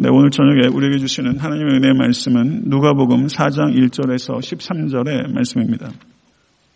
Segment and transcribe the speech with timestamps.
[0.00, 5.90] 네, 오늘 저녁에 우리에게 주시는 하나님의 은혜의 말씀은 누가복음 4장 1절에서 13절의 말씀입니다.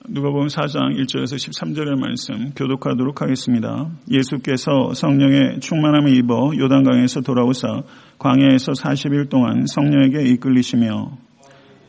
[0.08, 3.90] 누가복음 4장 1절에서 13절의 말씀 교독하도록 하겠습니다.
[4.10, 7.82] 예수께서 성령의 충만함을 입어 요단강에서 돌아오사
[8.18, 11.16] 광야에서 40일 동안 성령에게 이끌리시며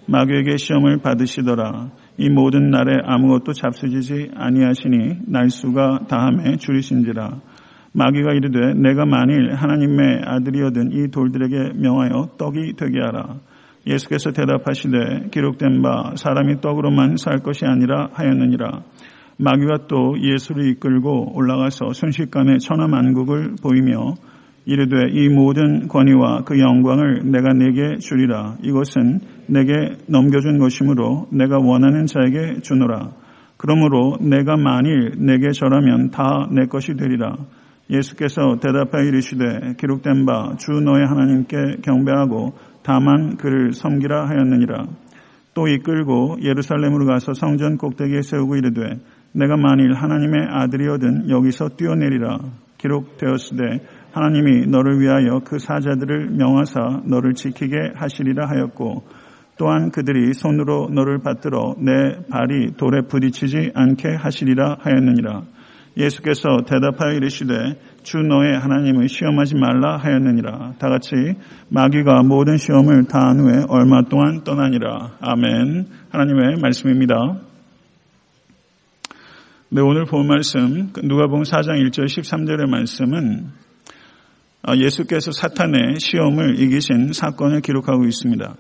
[0.05, 1.89] 마귀에게 시험을 받으시더라.
[2.20, 7.41] 이 모든 날에 아무것도 잡수지지 아니하시니 날수가 다함에 줄이신지라.
[7.93, 13.38] 마귀가 이르되 내가 만일 하나님의 아들이어든 이 돌들에게 명하여 떡이 되게 하라.
[13.85, 18.81] 예수께서 대답하시되 기록된 바 사람이 떡으로만 살 것이 아니라 하였느니라.
[19.37, 24.15] 마귀가 또 예수를 이끌고 올라가서 순식간에 천하만국을 보이며
[24.65, 28.55] 이르되 이 모든 권위와 그 영광을 내가 내게 주리라.
[28.63, 33.12] 이것은 내게 넘겨준 것이므로 내가 원하는 자에게 주노라.
[33.57, 37.35] 그러므로 내가 만일 내게 절하면 다 내 것이 되리라.
[37.89, 44.85] 예수께서 대답하여 이르시되 기록된 바 주 너의 하나님께 경배하고 다만 그를 섬기라 하였느니라.
[45.53, 48.99] 또 이끌고 예루살렘으로 가서 성전 꼭대기에 세우고 이르되
[49.34, 52.40] 내가 만일 하나님의 아들이어든 여기서 뛰어내리라.
[52.77, 53.63] 기록되었으되
[54.12, 59.03] 하나님이 너를 위하여 그 사자들을 명하사 너를 지키게 하시리라 하였고
[59.57, 65.44] 또한 그들이 손으로 너를 받들어 내 발이 돌에 부딪히지 않게 하시리라 하였느니라.
[65.96, 67.53] 예수께서 대답하여 이르시되
[68.03, 70.74] 주 너의 하나님을 시험하지 말라 하였느니라.
[70.80, 71.16] 다 같이
[71.69, 75.18] 마귀가 모든 시험을 다한 후에 얼마 동안 떠나니라.
[75.22, 75.88] 아멘.
[76.09, 77.16] 하나님의 말씀입니다.
[79.69, 83.47] 네, 오늘 본 말씀 누가복음 4장 1절 13절의 말씀은
[84.78, 88.56] 예수께서 사탄의 시험을 이기신 사건을 기록하고 있습니다.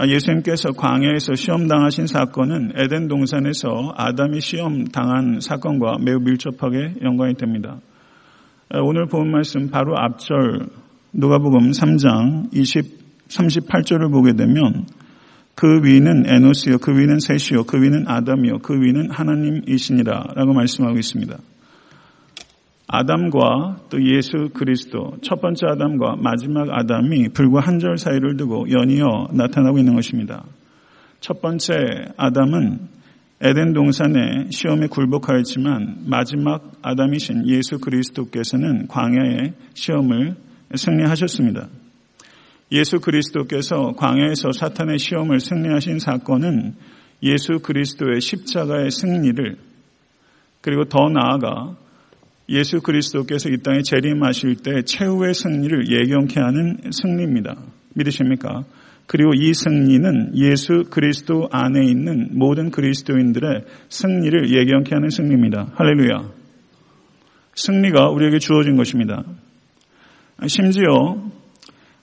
[0.00, 7.34] 아, 예수님께서 광야에서 시험 당하신 사건은 에덴 동산에서 아담이 시험 당한 사건과 매우 밀접하게 연관이
[7.34, 7.80] 됩니다.
[8.70, 10.68] 아, 오늘 본 말씀 바로 앞절
[11.12, 14.86] 누가복음 3장 20 38절을 보게 되면
[15.54, 21.36] 그 위는 에노스요 그 위는 셋이요 그 위는 아담이요 그 위는 하나님이시니라 라고 말씀하고 있습니다.
[22.92, 29.28] 아담과 또 예수 그리스도 첫 번째 아담과 마지막 아담이 불과 한 절 사이를 두고 연이어
[29.32, 30.44] 나타나고 있는 것입니다.
[31.20, 31.72] 첫 번째
[32.16, 32.80] 아담은
[33.40, 40.34] 에덴 동산의 시험에 굴복하였지만 마지막 아담이신 예수 그리스도께서는 광야의 시험을
[40.74, 41.68] 승리하셨습니다.
[42.72, 46.74] 예수 그리스도께서 광야에서 사탄의 시험을 승리하신 사건은
[47.22, 49.56] 예수 그리스도의 십자가의 승리를
[50.60, 51.76] 그리고 더 나아가
[52.50, 57.56] 예수 그리스도께서 이 땅에 재림하실 때 최후의 승리를 예견케 하는 승리입니다.
[57.94, 58.64] 믿으십니까?
[59.06, 65.72] 그리고 이 승리는 예수 그리스도 안에 있는 모든 그리스도인들의 승리를 예견케 하는 승리입니다.
[65.74, 66.30] 할렐루야.
[67.54, 69.24] 승리가 우리에게 주어진 것입니다.
[70.46, 71.22] 심지어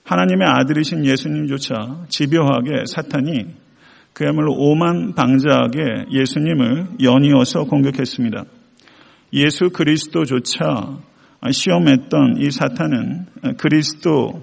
[0.04, 3.46] 하나님의 아들이신 예수님조차 집요하게 사탄이
[4.12, 8.44] 그야말로 오만 방자하게 예수님을 연이어서 공격했습니다.
[9.32, 10.98] 예수 그리스도조차
[11.50, 13.26] 시험했던 이 사탄은
[13.58, 14.42] 그리스도인들을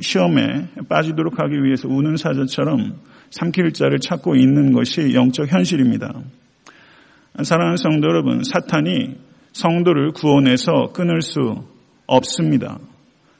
[0.00, 2.96] 시험에 빠지도록 하기 위해서 우는 사자처럼
[3.30, 6.12] 삼킬 자를 찾고 있는 것이 영적 현실입니다.
[7.42, 9.16] 사랑하는 성도 여러분, 사탄이
[9.52, 11.64] 성도를 구원해서 끊을 수
[12.06, 12.78] 없습니다.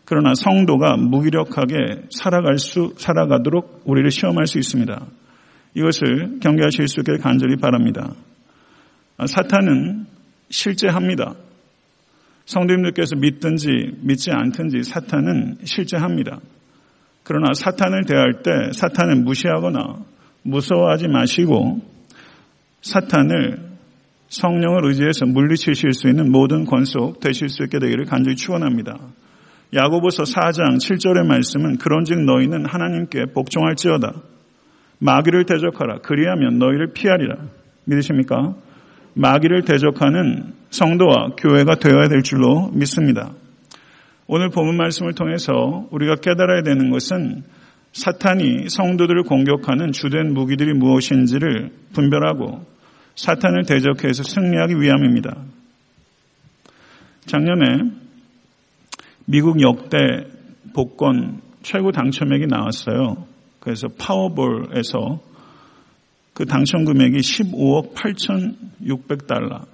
[0.04, 5.06] 그러나 성도가 무기력하게 살아갈 수, 살아가도록 우리를 시험할 수 있습니다.
[5.74, 8.14] 이것을 경계하실 수 있게 간절히 바랍니다.
[9.16, 10.06] 아, 사탄은
[10.50, 11.34] 실제합니다.
[12.46, 13.68] 성도님들께서 믿든지
[14.00, 16.40] 믿지 않든지 사탄은 실제합니다.
[17.22, 20.04] 그러나 사탄을 대할 때 사탄을 무시하거나
[20.42, 21.80] 무서워하지 마시고
[22.82, 23.74] 사탄을
[24.28, 28.98] 성령을 의지해서 물리치실 수 있는 모든 권속 되실 수 있게 되기를 간절히 축원합니다.
[29.74, 34.12] 야고보서 4장 7절의 말씀은 그런즉 너희는 하나님께 복종할지어다.
[34.98, 35.98] 마귀를 대적하라.
[36.02, 37.36] 그리하면 너희를 피하리라.
[37.84, 38.54] 믿으십니까?
[39.14, 43.32] 마귀를 대적하는 성도와 교회가 되어야 될 줄로 믿습니다.
[44.26, 47.42] 오늘 본문 말씀을 통해서 우리가 깨달아야 되는 것은
[47.92, 52.64] 사탄이 성도들을 공격하는 주된 무기들이 무엇인지를 분별하고
[53.14, 55.36] 사탄을 대적해서 승리하기 위함입니다.
[57.26, 57.92] 작년에
[59.26, 59.96] 미국 역대
[60.74, 63.26] 복권 최고 당첨액이 나왔어요.
[63.60, 65.20] 그래서 파워볼에서
[66.34, 69.64] 그 당첨 금액이 15억 8,600달러가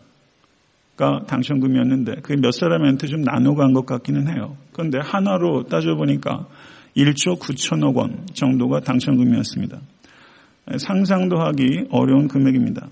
[1.26, 4.56] 당첨 금이었는데 그게 몇 사람한테 좀 나눠 간 것 같기는 해요.
[4.72, 6.46] 그런데 하나로 따져보니까
[6.96, 9.78] 1조 9천억 원 정도가 당첨금이었습니다.
[10.78, 12.88] 상상도 하기 어려운 금액입니다.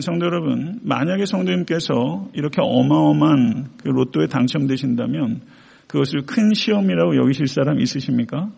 [0.00, 5.40] 성도 여러분, 만약에 성도님께서 이렇게 어마어마한 그 로또에 당첨되신다면
[5.86, 8.50] 그것을 큰 시험이라고 여기실 사람 있으십니까?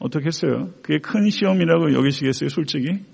[0.00, 0.70] 어떻게 했어요?
[0.82, 3.04] 그게 큰 시험이라고 여기시겠어요, 솔직히?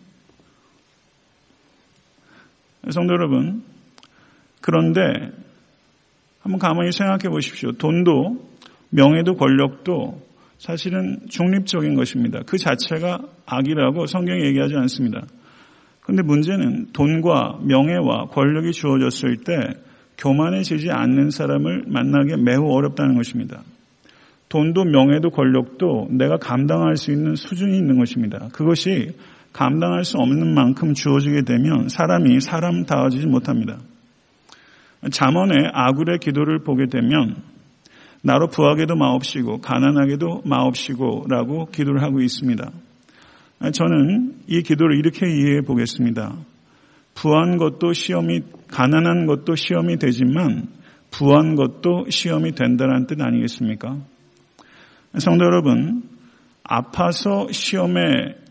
[2.91, 3.65] 성도 여러분,
[4.61, 5.03] 그런데
[6.41, 7.73] 한번 가만히 생각해 보십시오.
[7.73, 8.49] 돈도
[8.91, 10.23] 명예도 권력도
[10.59, 12.41] 사실은 중립적인 것입니다.
[12.47, 15.27] 그 자체가 악이라고 성경이 얘기하지 않습니다.
[16.01, 19.55] 그런데 문제는 돈과 명예와 권력이 주어졌을 때
[20.19, 23.63] 교만해지지 않는 사람을 만나기 매우 어렵다는 것입니다.
[24.49, 28.49] 돈도 명예도 권력도 내가 감당할 수 있는 수준이 있는 것입니다.
[28.53, 29.17] 그것이
[29.53, 33.79] 감당할 수 없는 만큼 주어지게 되면 사람이 사람 다워지지 못합니다.
[35.11, 37.37] 잠언의 아굴의 기도를 보게 되면
[38.23, 42.71] 나로 부하게도 마옵시고 가난하게도 마옵시고라고 기도를 하고 있습니다.
[43.73, 46.37] 저는 이 기도를 이렇게 이해해 보겠습니다.
[47.15, 50.69] 부한 것도 시험이 가난한 것도 시험이 되지만
[51.11, 53.97] 부한 것도 시험이 된다는 뜻 아니겠습니까?
[55.19, 56.03] 성도 여러분,
[56.63, 58.03] 아파서 시험에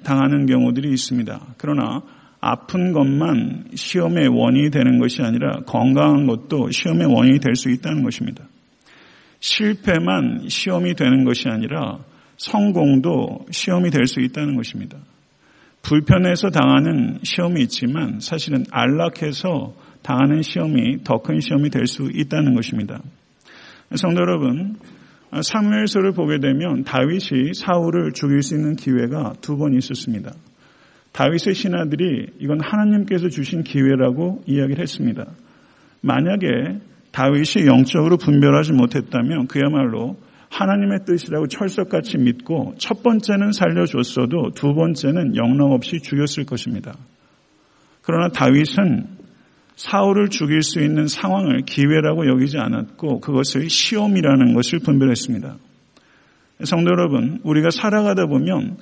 [0.04, 1.40] 당하는 경우들이 있습니다.
[1.58, 2.02] 그러나
[2.40, 8.44] 아픈 것만 시험의 원인이 되는 것이 아니라 건강한 것도 시험의 원인이 될 수 있다는 것입니다.
[9.40, 12.00] 실패만 시험이 되는 것이 아니라
[12.38, 14.98] 성공도 시험이 될 수 있다는 것입니다.
[15.82, 23.02] 불편해서 당하는 시험이 있지만 사실은 안락해서 당하는 시험이 더 큰 시험이 될 수 있다는 것입니다.
[23.96, 24.78] 성도 여러분,
[25.42, 30.31] 사무엘서를 보게 되면 다윗이 사울을 죽일 수 있는 기회가 두 번 있었습니다.
[31.12, 35.25] 다윗의 신하들이 이건 하나님께서 주신 기회라고 이야기를 했습니다.
[36.01, 36.80] 만약에
[37.12, 40.18] 다윗이 영적으로 분별하지 못했다면 그야말로
[40.50, 46.95] 하나님의 뜻이라고 철석같이 믿고 첫 번째는 살려줬어도 두 번째는 영락 없이 죽였을 것입니다.
[48.01, 49.15] 그러나 다윗은
[49.75, 55.57] 사울을 죽일 수 있는 상황을 기회라고 여기지 않았고 그것을 시험이라는 것을 분별했습니다.
[56.63, 58.77] 성도 여러분, 우리가 살아가다 보면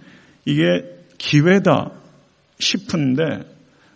[0.46, 0.84] 이게
[1.18, 1.92] 기회다
[2.60, 3.42] 싶은데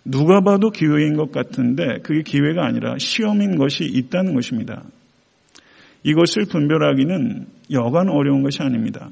[0.04, 4.84] 누가 봐도 기회인 것 같은데 그게 기회가 아니라 시험인 것이 있다는 것입니다.
[6.04, 9.10] 이것을 분별하기는 여간 어려운 것이 아닙니다.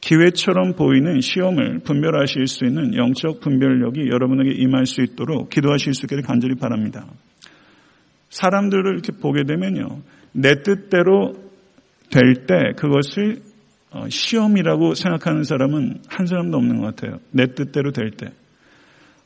[0.00, 6.22] 기회처럼 보이는 시험을 분별하실 수 있는 영적 분별력이 여러분에게 임할 수 있도록 기도하실 수 있기를
[6.22, 7.06] 간절히 바랍니다.
[8.30, 10.00] 사람들을 이렇게 보게 되면요.
[10.32, 11.34] 내 뜻대로
[12.10, 13.40] 될 때 그것을
[13.92, 17.18] 어, 시험이라고 생각하는 사람은 한 사람도 없는 것 같아요.
[17.32, 18.28] 내 뜻대로 될 때.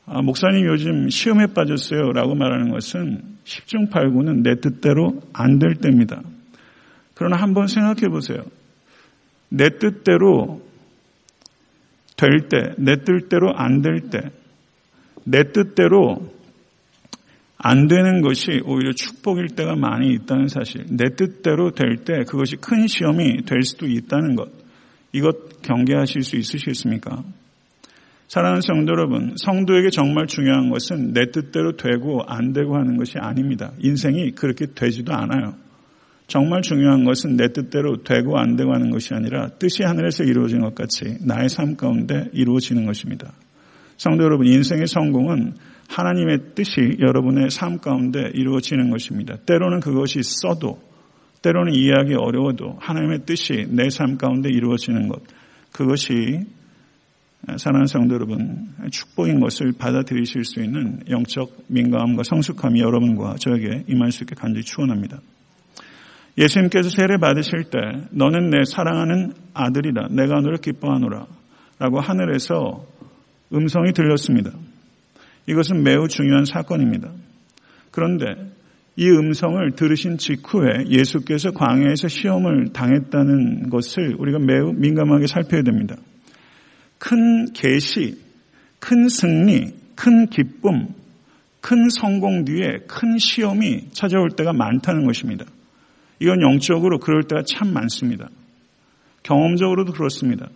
[0.07, 6.21] 아, 목사님 요즘 시험에 빠졌어요 라고 말하는 것은 10중 8구는 내 뜻대로 안 될 때입니다.
[7.13, 8.39] 그러나 한번 생각해 보세요.
[9.49, 10.61] 내 뜻대로
[12.15, 14.19] 될 때, 내 뜻대로 안 될 때,
[15.25, 16.33] 내 뜻대로
[17.57, 20.85] 안 되는 것이 오히려 축복일 때가 많이 있다는 사실.
[20.89, 24.49] 내 뜻대로 될 때 그것이 큰 시험이 될 수도 있다는 것.
[25.13, 27.23] 이것 경계하실 수 있으시겠습니까?
[28.27, 33.71] 사랑하는 성도 여러분, 성도에게 정말 중요한 것은 내 뜻대로 되고 안 되고 하는 것이 아닙니다.
[33.79, 35.55] 인생이 그렇게 되지도 않아요.
[36.27, 40.73] 정말 중요한 것은 내 뜻대로 되고 안 되고 하는 것이 아니라 뜻이 하늘에서 이루어진 것
[40.73, 43.33] 같이 나의 삶 가운데 이루어지는 것입니다.
[43.97, 45.53] 성도 여러분, 인생의 성공은
[45.87, 49.37] 하나님의 뜻이 여러분의 삶 가운데 이루어지는 것입니다.
[49.45, 50.81] 때로는 그것이 써도,
[51.43, 55.21] 때로는 이해하기 어려워도 하나님의 뜻이 내 삶 가운데 이루어지는 것,
[55.71, 56.39] 그것이
[57.57, 64.23] 사랑하는 성도 여러분, 축복인 것을 받아들이실 수 있는 영적 민감함과 성숙함이 여러분과 저에게 임할 수
[64.23, 65.21] 있게 간절히 축원합니다.
[66.37, 67.79] 예수님께서 세례 받으실 때
[68.11, 70.07] 너는 내 사랑하는 아들이다.
[70.11, 71.25] 내가 너를 기뻐하노라.
[71.79, 72.85] 라고 하늘에서
[73.53, 74.51] 음성이 들렸습니다.
[75.47, 77.11] 이것은 매우 중요한 사건입니다.
[77.91, 78.25] 그런데
[78.97, 85.95] 이 음성을 들으신 직후에 예수께서 광야에서 시험을 당했다는 것을 우리가 매우 민감하게 살펴야 됩니다.
[86.97, 88.17] 큰 계시,
[88.79, 90.87] 큰 승리, 큰 기쁨,
[91.61, 95.45] 큰 성공 뒤에 큰 시험이 찾아올 때가 많다는 것입니다.
[96.19, 98.27] 이건 영적으로 그럴 때가 참 많습니다.
[99.23, 100.47] 경험적으로도 그렇습니다.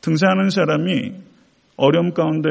[0.00, 1.12] 등산하는 사람이
[1.76, 2.48] 어려움 가운데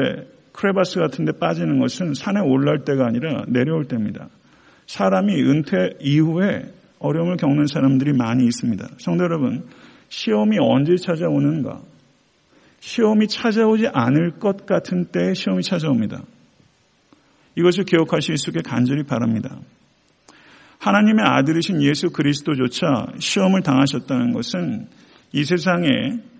[0.52, 4.28] 크레바스 같은 데 빠지는 것은 산에 올라올 때가 아니라 내려올 때입니다.
[4.86, 6.62] 사람이 은퇴 이후에
[6.98, 8.88] 어려움을 겪는 사람들이 많이 있습니다.
[8.98, 9.64] 성도 여러분,
[10.08, 11.80] 시험이 언제 찾아오는가?
[12.80, 16.22] 시험이 찾아오지 않을 것 같은 때에 시험이 찾아옵니다.
[17.56, 19.58] 이것을 기억하실 수 있게 간절히 바랍니다.
[20.78, 24.86] 하나님의 아들이신 예수 그리스도조차 시험을 당하셨다는 것은
[25.32, 25.88] 이 세상에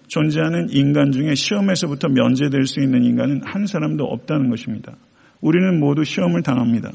[0.09, 4.93] 존재하는 인간 중에 시험에서부터 면제될 수 있는 인간은 한 사람도 없다는 것입니다.
[5.41, 6.93] 우리는 모두 시험을 당합니다.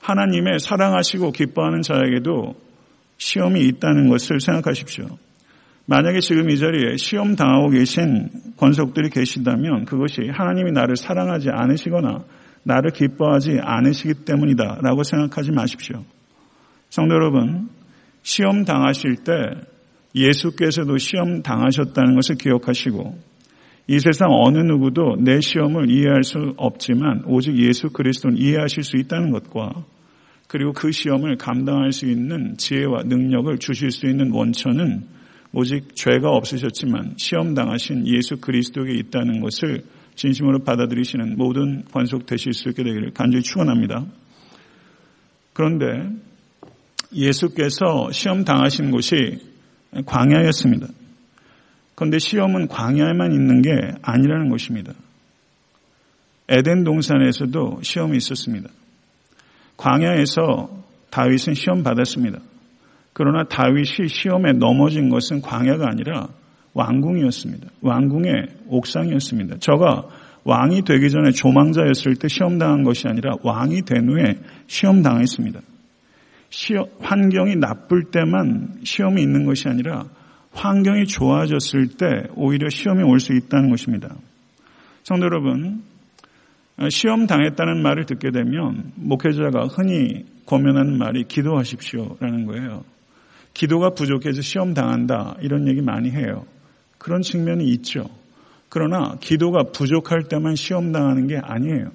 [0.00, 2.54] 하나님의 사랑하시고 기뻐하는 자에게도
[3.16, 5.06] 시험이 있다는 것을 생각하십시오.
[5.86, 12.24] 만약에 지금 이 자리에 시험 당하고 계신 권속들이 계신다면 그것이 하나님이 나를 사랑하지 않으시거나
[12.62, 16.04] 나를 기뻐하지 않으시기 때문이다 라고 생각하지 마십시오.
[16.90, 17.68] 성도 여러분,
[18.22, 19.32] 시험 당하실 때
[20.14, 23.18] 예수께서도 시험 당하셨다는 것을 기억하시고
[23.90, 29.30] 이 세상 어느 누구도 내 시험을 이해할 수 없지만 오직 예수 그리스도는 이해하실 수 있다는
[29.30, 29.84] 것과
[30.46, 35.04] 그리고 그 시험을 감당할 수 있는 지혜와 능력을 주실 수 있는 원천은
[35.52, 39.82] 오직 죄가 없으셨지만 시험 당하신 예수 그리스도에 있다는 것을
[40.18, 44.04] 진심으로 받아들이시는 모든 관속 되실 수 있게 되기를 간절히 축원합니다.
[45.52, 46.10] 그런데
[47.14, 49.38] 예수께서 시험 당하신 곳이
[50.04, 50.88] 광야였습니다.
[51.94, 53.70] 그런데 시험은 광야에만 있는 게
[54.02, 54.92] 아니라는 것입니다.
[56.48, 58.70] 에덴 동산에서도 시험이 있었습니다.
[59.76, 62.40] 광야에서 다윗은 시험 받았습니다.
[63.12, 66.28] 그러나 다윗이 시험에 넘어진 것은 광야가 아니라
[66.78, 67.68] 왕궁이었습니다.
[67.82, 68.32] 왕궁의
[68.68, 69.56] 옥상이었습니다.
[69.58, 70.08] 저가
[70.44, 75.60] 왕이 되기 전에 조망자였을 때 시험당한 것이 아니라 왕이 된 후에 시험당했습니다.
[76.50, 80.04] 시험, 환경이 나쁠 때만 시험이 있는 것이 아니라
[80.52, 84.14] 환경이 좋아졌을 때 오히려 시험이 올 수 있다는 것입니다.
[85.02, 85.82] 성도 여러분,
[86.90, 92.84] 시험 당했다는 말을 듣게 되면 목회자가 흔히 고면하는 말이 기도하십시오라는 거예요.
[93.52, 96.44] 기도가 부족해서 시험 당한다 이런 얘기 많이 해요.
[96.98, 98.08] 그런 측면이 있죠.
[98.68, 101.90] 그러나 기도가 부족할 때만 시험 당하는 게 아니에요.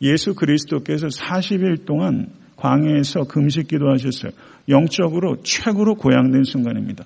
[0.00, 4.32] 예수 그리스도께서 40일 동안 광해에서 금식 기도하셨어요.
[4.68, 7.04] 영적으로 최고로 고양된 순간입니다.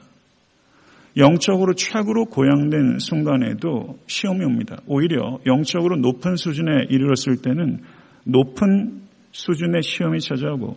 [1.17, 4.77] 영적으로 최고로 고양된 순간에도 시험이 옵니다.
[4.87, 7.81] 오히려 영적으로 높은 수준에 이르렀을 때는
[8.25, 9.01] 높은
[9.33, 10.77] 수준의 시험이 찾아오고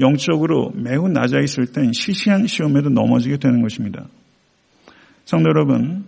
[0.00, 4.06] 영적으로 매우 낮아 있을 땐 시시한 시험에도 넘어지게 되는 것입니다.
[5.24, 6.04] 성도 여러분,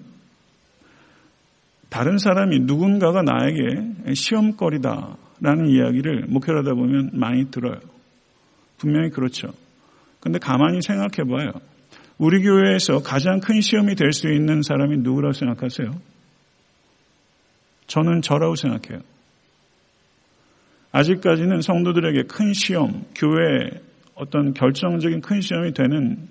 [1.88, 7.78] 다른 사람이 누군가가 나에게 시험거리다라는 이야기를 목회하다 보면 많이 들어요.
[8.78, 9.48] 분명히 그렇죠.
[10.20, 11.52] 근데 가만히 생각해 봐요.
[12.18, 15.94] 우리 교회에서 가장 큰 시험이 될 수 있는 사람이 누구라고 생각하세요?
[17.86, 19.00] 저는 저라고 생각해요.
[20.92, 23.80] 아직까지는 성도들에게 큰 시험, 교회에
[24.14, 26.28] 어떤 결정적인 큰 시험이 되는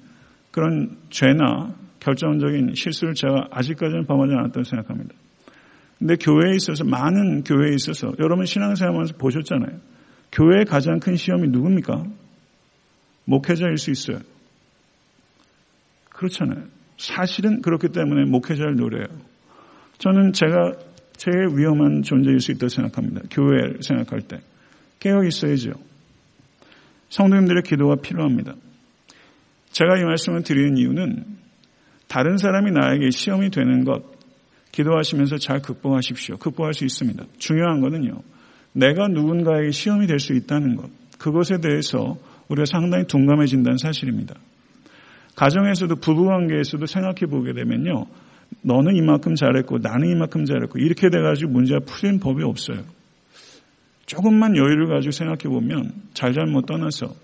[0.52, 5.16] 그런 죄나 결정적인 실수를 제가 아직까지는 범하지 않았다고 생각합니다.
[5.98, 9.80] 근데 교회에 있어서 많은 교회에 있어서 여러분 신앙생활하면서 보셨잖아요.
[10.34, 12.04] 교회의 가장 큰 시험이 누굽니까?
[13.26, 14.20] 목회자일 수 있어요.
[16.10, 16.66] 그렇잖아요.
[16.98, 19.06] 사실은 그렇기 때문에 목회자를 노려요.
[20.00, 20.74] 저는 제가
[21.16, 23.22] 제일 위험한 존재일 수 있다고 생각합니다.
[23.32, 24.40] 교회를 생각할 때.
[25.00, 25.72] 깨어 있어야죠.
[27.10, 28.56] 성도님들의 기도가 필요합니다.
[29.72, 31.43] 제가 이 말씀을 드리는 이유는
[32.14, 34.04] 다른 사람이 나에게 시험이 되는 것
[34.72, 36.38] 기도하시면서 잘 극복하십시오.
[36.38, 37.26] 극복할 수 있습니다.
[37.40, 38.22] 중요한 것은요.
[38.74, 40.92] 내가 누군가에게 시험이 될 수 있다는 것.
[41.18, 44.36] 그것에 대해서 우리가 상당히 둔감해진다는 사실입니다.
[45.36, 48.06] 가정에서도 부부관계에서도 생각해 보게 되면요.
[48.62, 52.84] 너는 이만큼 잘했고 나는 이만큼 잘했고 이렇게 돼가지고 문제가 풀린 법이 없어요.
[54.06, 57.16] 조금만 여유를 가지고 생각해 보면 잘잘못 떠나서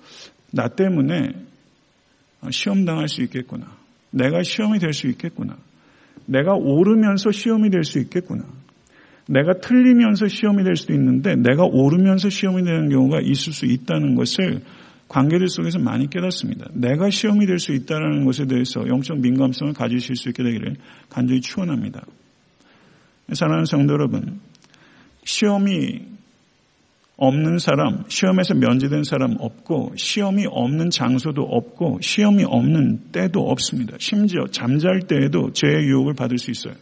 [0.52, 1.34] 나 때문에
[2.50, 3.79] 시험 당할 수 있겠구나.
[4.12, 5.58] 내가 시험이 될 수 있겠구나.
[6.26, 8.44] 내가 오르면서 시험이 될 수 있겠구나.
[9.28, 14.62] 내가 틀리면서 시험이 될 수도 있는데 내가 오르면서 시험이 되는 경우가 있을 수 있다는 것을
[15.08, 16.68] 관계들 속에서 많이 깨닫습니다.
[16.74, 20.76] 내가 시험이 될 수 있다는 것에 대해서 영적 민감성을 가지실 수 있게 되기를
[21.10, 22.06] 간절히 추원합니다.
[23.34, 24.40] 사랑하는 성도 여러분,
[25.24, 26.02] 시험이
[27.22, 33.98] 없는 사람, 시험에서 면제된 사람 없고, 시험이 없는 장소도 없고, 시험이 없는 때도 없습니다.
[34.00, 36.76] 심지어 잠잘 때에도 죄의 유혹을 받을 수 있어요.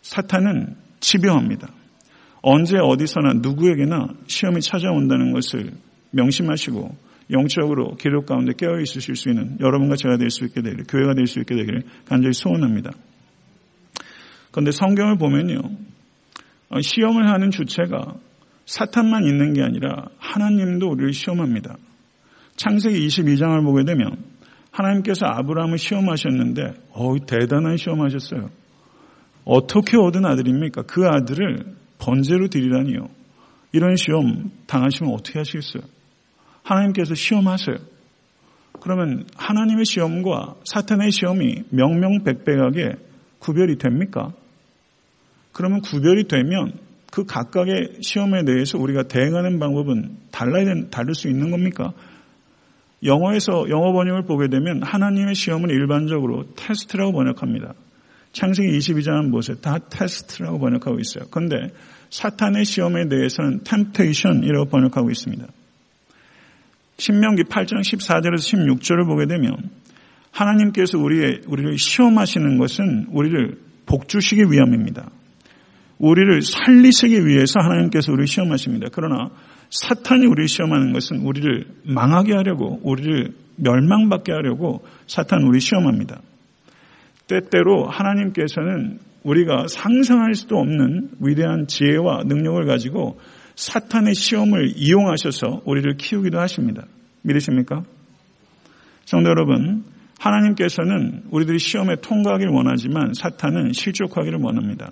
[0.00, 1.68] 사탄은 치병합니다.
[2.40, 5.72] 언제 어디서나 누구에게나 시험이 찾아온다는 것을
[6.12, 6.96] 명심하시고
[7.30, 11.26] 영적으로 기록 가운데 깨어 있으실 수 있는 여러분과 제가 될 수 있게 되기를, 교회가 될
[11.26, 12.90] 수 있게 되기를 간절히 소원합니다.
[14.50, 15.60] 그런데 성경을 보면요.
[16.70, 18.14] 어, 시험을 하는 주체가
[18.66, 21.76] 사탄만 있는 게 아니라 하나님도 우리를 시험합니다.
[22.56, 24.24] 창세기 22장을 보게 되면
[24.70, 28.50] 하나님께서 아브라함을 시험하셨는데 어 대단한 시험하셨어요.
[29.44, 30.82] 어떻게 얻은 아들입니까?
[30.82, 33.08] 그 아들을 번제로 드리라니요.
[33.72, 35.82] 이런 시험 당하시면 어떻게 하시겠어요?
[36.62, 37.76] 하나님께서 시험하세요.
[38.80, 42.96] 그러면 하나님의 시험과 사탄의 시험이 명명백백하게
[43.38, 44.32] 구별이 됩니까?
[45.52, 46.72] 그러면 구별이 되면
[47.12, 51.92] 그 각각의 시험에 대해서 우리가 대응하는 방법은 달라야 다를 수 있는 겁니까?
[53.04, 57.74] 영어에서 영어 번역을 보게 되면 하나님의 시험은 일반적으로 테스트라고 번역합니다.
[58.32, 59.58] 창세기 22장은 보세요.
[59.58, 61.24] 다 테스트라고 번역하고 있어요.
[61.30, 61.56] 그런데
[62.08, 65.46] 사탄의 시험에 대해서는 temptation이라고 번역하고 있습니다.
[66.96, 69.54] 신명기 8장 14절에서 16절을 보게 되면
[70.30, 75.10] 하나님께서 우리의, 우리를 시험하시는 것은 우리를 복주시기 위함입니다.
[76.02, 78.88] 우리를 살리시기 위해서 하나님께서 우리를 시험하십니다.
[78.92, 79.30] 그러나
[79.70, 86.20] 사탄이 우리를 시험하는 것은 우리를 망하게 하려고, 우리를 멸망받게 하려고 사탄 우리 시험합니다.
[87.28, 93.20] 때때로 하나님께서는 우리가 상상할 수도 없는 위대한 지혜와 능력을 가지고
[93.54, 96.84] 사탄의 시험을 이용하셔서 우리를 키우기도 하십니다.
[97.22, 97.84] 믿으십니까?
[99.04, 99.84] 성도 여러분,
[100.18, 104.90] 하나님께서는 우리들이 시험에 통과하기를 원하지만 사탄은 실족하기를 원합니다.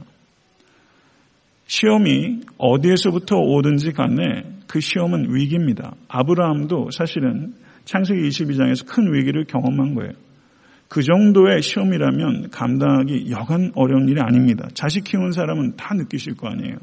[1.71, 5.95] 시험이 어디에서부터 오든지 간에 그 시험은 위기입니다.
[6.09, 10.11] 아브라함도 사실은 창세기 22장에서 큰 위기를 경험한 거예요.
[10.89, 14.67] 그 정도의 시험이라면 감당하기 여간 어려운 일이 아닙니다.
[14.75, 16.77] 자식 키우는 사람은 다 느끼실 거 아니에요.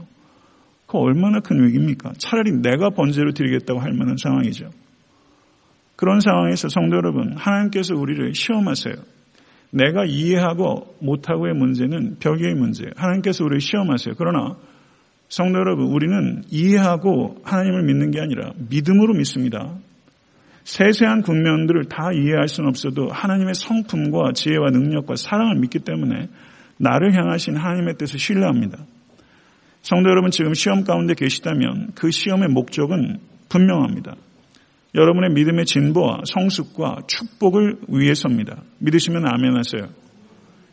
[0.85, 2.13] 그 얼마나 큰 위기입니까?
[2.17, 4.69] 차라리 내가 번제로 드리겠다고 할 만한 상황이죠.
[5.97, 8.95] 그런 상황에서 성도 여러분, 하나님께서 우리를 시험하세요.
[9.71, 12.91] 내가 이해하고 못하고의 문제는 별개의 문제예요.
[12.95, 14.15] 하나님께서 우리를 시험하세요.
[14.17, 14.55] 그러나
[15.29, 19.75] 성도 여러분, 우리는 이해하고 하나님을 믿는 게 아니라 믿음으로 믿습니다.
[20.63, 26.27] 세세한 국면들을 다 이해할 수는 없어도 하나님의 성품과 지혜와 능력과 사랑을 믿기 때문에
[26.77, 28.77] 나를 향하신 하나님의 뜻을 신뢰합니다.
[29.81, 33.19] 성도 여러분 지금 시험 가운데 계시다면 그 시험의 목적은
[33.49, 34.15] 분명합니다.
[34.95, 38.63] 여러분의 믿음의 진보와 성숙과 축복을 위해서입니다.
[38.79, 39.89] 믿으시면 아멘 하세요.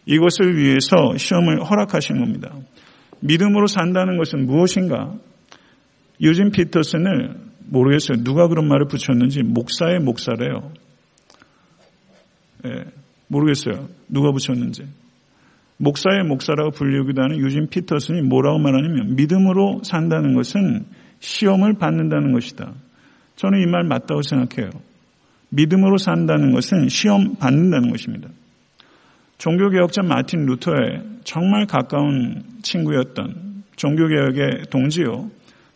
[0.06, 2.52] 이것을 위해서 시험을 허락하신 겁니다.
[3.24, 5.14] 믿음으로 산다는 것은 무엇인가?
[6.20, 7.34] 유진 피터슨을
[7.66, 8.22] 모르겠어요.
[8.22, 10.70] 누가 그런 말을 붙였는지 목사의 목사래요.
[12.66, 12.84] 예,
[13.28, 13.88] 모르겠어요.
[14.08, 14.86] 누가 붙였는지.
[15.78, 20.84] 목사의 목사라고 불리기도 하는 유진 피터슨이 뭐라고 말하냐면 믿음으로 산다는 것은
[21.20, 22.72] 시험을 받는다는 것이다.
[23.36, 24.70] 저는 이 말 맞다고 생각해요.
[25.48, 28.28] 믿음으로 산다는 것은 시험 받는다는 것입니다.
[29.38, 35.30] 종교개혁자 마틴 루터의 정말 가까운 친구였던 종교개혁의 동지요.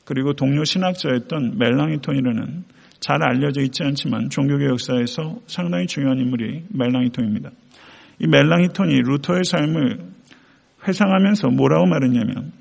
[0.04, 2.64] 그리고 동료 신학자였던 멜랑이톤이라는
[3.00, 7.50] 잘 알려져 있지 않지만 종교계 역사에서 상당히 중요한 인물이 멜랑이톤입니다.
[8.20, 9.98] 이 멜랑이톤이 루터의 삶을
[10.86, 12.52] 회상하면서 뭐라고 말했냐면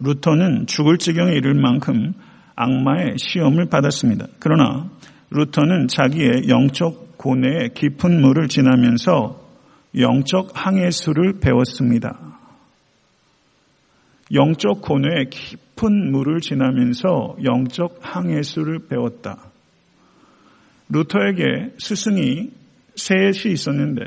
[0.00, 2.12] 루터는 죽을 지경에 이를 만큼
[2.54, 4.26] 악마의 시험을 받았습니다.
[4.38, 4.90] 그러나
[5.30, 9.41] 루터는 자기의 영적 고뇌의 깊은 물을 지나면서
[9.98, 12.38] 영적 항해수를 배웠습니다.
[14.32, 19.50] 영적 고뇌의 깊은 물을 지나면서 영적 항해수를 배웠다.
[20.88, 22.50] 루터에게 스승이
[22.96, 24.02] 셋이 있었는데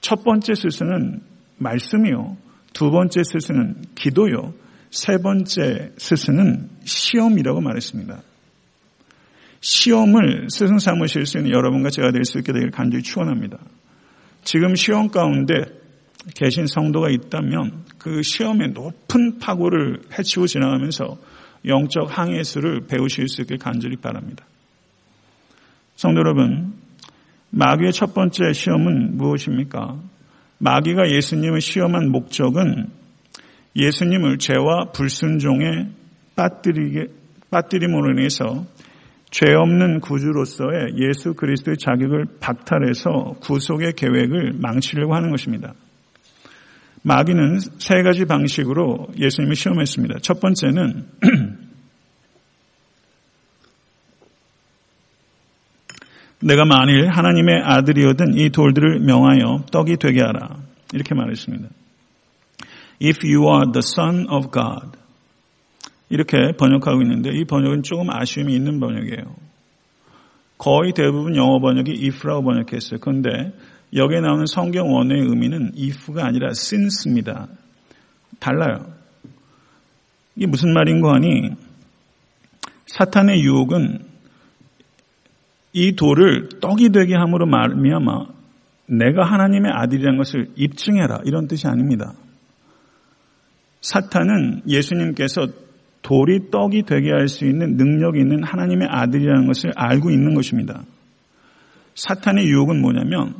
[0.00, 1.20] 첫 번째 스승은
[1.58, 2.36] 말씀이요.
[2.72, 4.54] 두 번째 스승은 기도요.
[4.90, 8.20] 세 번째 스승은 시험이라고 말했습니다.
[9.60, 13.58] 시험을 스승 삼으실 수 있는 여러분과 제가 될 수 있게 되길 간절히 축원합니다.
[14.44, 15.64] 지금 시험 가운데
[16.34, 21.18] 계신 성도가 있다면 그 시험의 높은 파고를 해치고 지나가면서
[21.66, 24.44] 영적 항해수를 배우실 수 있길 간절히 바랍니다.
[25.94, 26.74] 성도 여러분,
[27.50, 30.00] 마귀의 첫 번째 시험은 무엇입니까?
[30.58, 32.88] 마귀가 예수님을 시험한 목적은
[33.76, 35.88] 예수님을 죄와 불순종에
[36.34, 37.06] 빠뜨리게,
[37.50, 38.64] 빠뜨림으로 인해서
[39.32, 45.72] 죄 없는 구주로서의 예수 그리스도의 자격을 박탈해서 구속의 계획을 망치려고 하는 것입니다.
[47.02, 50.18] 마귀는 세 가지 방식으로 예수님을 시험했습니다.
[50.20, 51.06] 첫 번째는
[56.42, 60.58] 내가 만일 하나님의 아들이어든 이 돌들을 명하여 떡이 되게 하라.
[60.92, 61.68] 이렇게 말했습니다.
[63.02, 65.01] If you are the son of God.
[66.12, 69.34] 이렇게 번역하고 있는데 이 번역은 조금 아쉬움이 있는 번역이에요.
[70.58, 73.00] 거의 대부분 영어 번역이 if라고 번역했어요.
[73.00, 73.54] 그런데
[73.94, 77.48] 여기에 나오는 성경 원어의 의미는 if가 아니라 since입니다.
[78.38, 78.92] 달라요.
[80.36, 81.50] 이게 무슨 말인 거 하니
[82.86, 84.04] 사탄의 유혹은
[85.72, 88.26] 이 돌을 떡이 되게 함으로 말미암아
[88.88, 92.12] 내가 하나님의 아들이라는 것을 입증해라 이런 뜻이 아닙니다.
[93.80, 95.48] 사탄은 예수님께서
[96.02, 100.82] 돌이 떡이 되게 할 수 있는 능력이 있는 하나님의 아들이라는 것을 알고 있는 것입니다.
[101.94, 103.34] 사탄의 유혹은 뭐냐면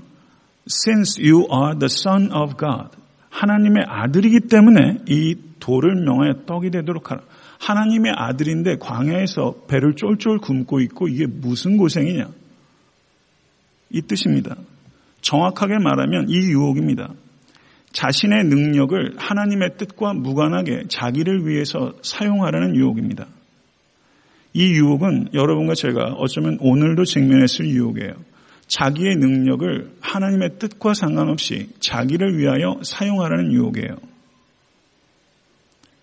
[0.68, 2.90] since you are the son of God.
[3.30, 7.22] 하나님의 아들이기 때문에 이 돌을 명하여 떡이 되도록 하라.
[7.58, 12.28] 하나님의 아들인데 광야에서 배를 쫄쫄 굶고 있고 이게 무슨 고생이냐?
[13.90, 14.56] 이 뜻입니다.
[15.20, 17.10] 정확하게 말하면 이 유혹입니다.
[17.92, 23.26] 자신의 능력을 하나님의 뜻과 무관하게 자기를 위해서 사용하라는 유혹입니다.
[24.54, 28.12] 이 유혹은 여러분과 제가 어쩌면 오늘도 직면했을 유혹이에요.
[28.66, 33.96] 자기의 능력을 하나님의 뜻과 상관없이 자기를 위하여 사용하라는 유혹이에요.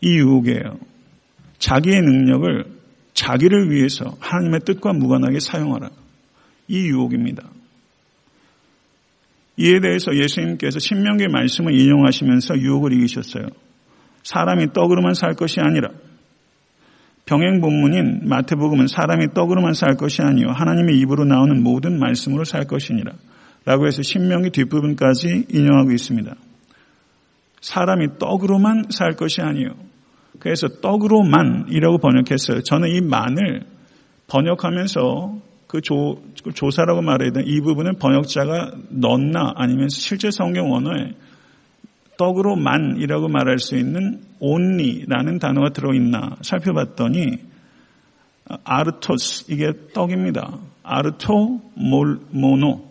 [0.01, 0.77] 이 유혹이에요.
[1.57, 2.65] 자기의 능력을
[3.13, 5.89] 자기를 위해서 하나님의 뜻과 무관하게 사용하라.
[6.67, 7.43] 이 유혹입니다.
[9.59, 13.47] 이에 대해서 예수님께서 신명기 말씀을 인용하시면서 유혹을 이기셨어요.
[14.23, 15.89] 사람이 떡으로만 살 것이 아니라
[17.25, 23.11] 병행 본문인 마태복음은 사람이 떡으로만 살 것이 아니요 하나님의 입으로 나오는 모든 말씀으로 살 것이니라.
[23.65, 26.33] 라고 해서 신명기 뒷부분까지 인용하고 있습니다.
[27.59, 29.71] 사람이 떡으로만 살 것이 아니요.
[30.39, 32.61] 그래서 떡으로만이라고 번역했어요.
[32.63, 33.65] 저는 이 만을
[34.27, 41.13] 번역하면서 그 조, 그 조사라고 말해야 되는 이 부분은 번역자가 넣나 아니면 실제 성경 언어에
[42.17, 47.37] 떡으로만이라고 말할 수 있는 only라는 단어가 들어있나 살펴봤더니
[48.63, 50.57] 아르토스 이게 떡입니다.
[50.81, 52.89] 아르토 모노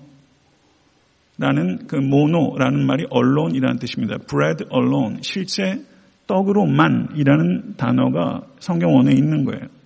[1.36, 4.18] 라는 그 모노라는 말이 언론이라는 뜻입니다.
[4.18, 5.82] bread alone 실제
[6.28, 9.77] 떡으로만이라는 단어가 성경 원에 있는 거예요.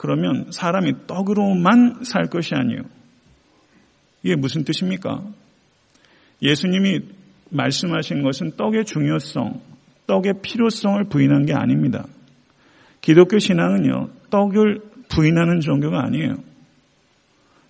[0.00, 2.80] 그러면 사람이 떡으로만 살 것이 아니에요.
[4.22, 5.22] 이게 무슨 뜻입니까?
[6.40, 7.00] 예수님이
[7.50, 9.60] 말씀하신 것은 떡의 중요성,
[10.06, 12.06] 떡의 필요성을 부인한 게 아닙니다.
[13.02, 16.36] 기독교 신앙은요, 떡을 부인하는 종교가 아니에요.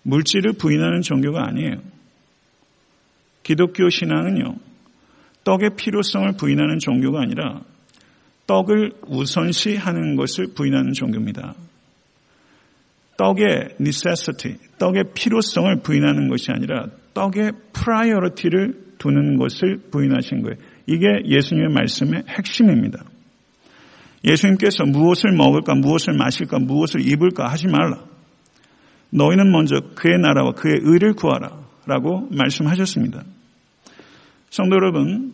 [0.05, 1.79] 물질을 부인하는 종교가 아니에요.
[3.43, 4.55] 기독교 신앙은요,
[5.43, 7.63] 떡의 필요성을 부인하는 종교가 아니라
[8.47, 11.57] 떡을 우선시하는 것을 부인하는 종교입니다.
[13.21, 20.57] 떡의 necessity, 떡의 필요성을 부인하는 것이 아니라 떡의 priority를 두는 것을 부인하신 거예요.
[20.87, 23.05] 이게 예수님의 말씀의 핵심입니다.
[24.25, 28.05] 예수님께서 무엇을 먹을까, 무엇을 마실까, 무엇을 입을까 하지 말라.
[29.11, 31.61] 너희는 먼저 그의 나라와 그의 의를 구하라.
[31.87, 33.25] 라고 말씀하셨습니다.
[34.49, 35.33] 성도 여러분,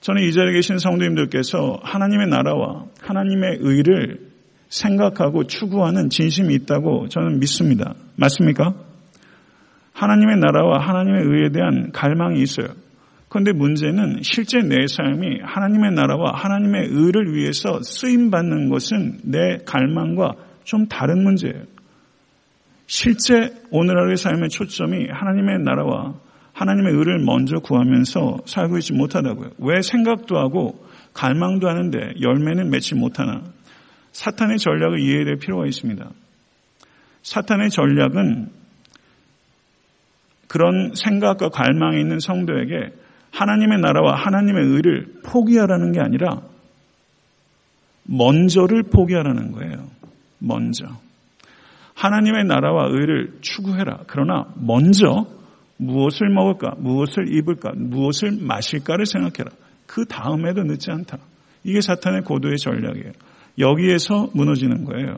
[0.00, 4.31] 저는 이 자리에 계신 성도님들께서 하나님의 나라와 하나님의 의를
[4.72, 7.94] 생각하고 추구하는 진심이 있다고 저는 믿습니다.
[8.16, 8.74] 맞습니까?
[9.92, 12.68] 하나님의 나라와 하나님의 의에 대한 갈망이 있어요.
[13.28, 20.32] 그런데 문제는 실제 내 삶이 하나님의 나라와 하나님의 의를 위해서 쓰임 받는 것은 내 갈망과
[20.64, 21.64] 좀 다른 문제예요.
[22.86, 26.14] 실제 오늘 하루의 삶의 초점이 하나님의 나라와
[26.54, 29.50] 하나님의 의를 먼저 구하면서 살고 있지 못하다고요.
[29.58, 33.42] 왜 생각도 하고 갈망도 하는데 열매는 맺지 못하나?
[34.12, 36.08] 사탄의 전략을 이해할 필요가 있습니다.
[37.22, 38.50] 사탄의 전략은
[40.48, 42.92] 그런 생각과 갈망이 있는 성도에게
[43.30, 46.42] 하나님의 나라와 하나님의 의를 포기하라는 게 아니라
[48.04, 49.88] 먼저를 포기하라는 거예요.
[50.38, 50.84] 먼저.
[51.94, 54.00] 하나님의 나라와 의를 추구해라.
[54.06, 55.26] 그러나 먼저
[55.78, 59.50] 무엇을 먹을까, 무엇을 입을까, 무엇을 마실까를 생각해라.
[59.86, 61.18] 그 다음에도 늦지 않다.
[61.64, 63.12] 이게 사탄의 고도의 전략이에요.
[63.58, 65.16] 여기에서 무너지는 거예요.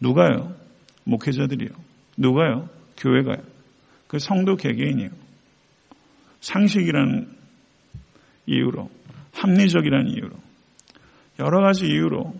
[0.00, 0.54] 누가요?
[1.04, 1.70] 목회자들이요.
[2.16, 2.68] 누가요?
[2.96, 3.42] 교회가요.
[4.08, 5.08] 그 성도 개개인이요.
[6.40, 7.28] 상식이라는
[8.46, 8.90] 이유로,
[9.32, 10.30] 합리적이라는 이유로,
[11.40, 12.34] 여러 가지 이유로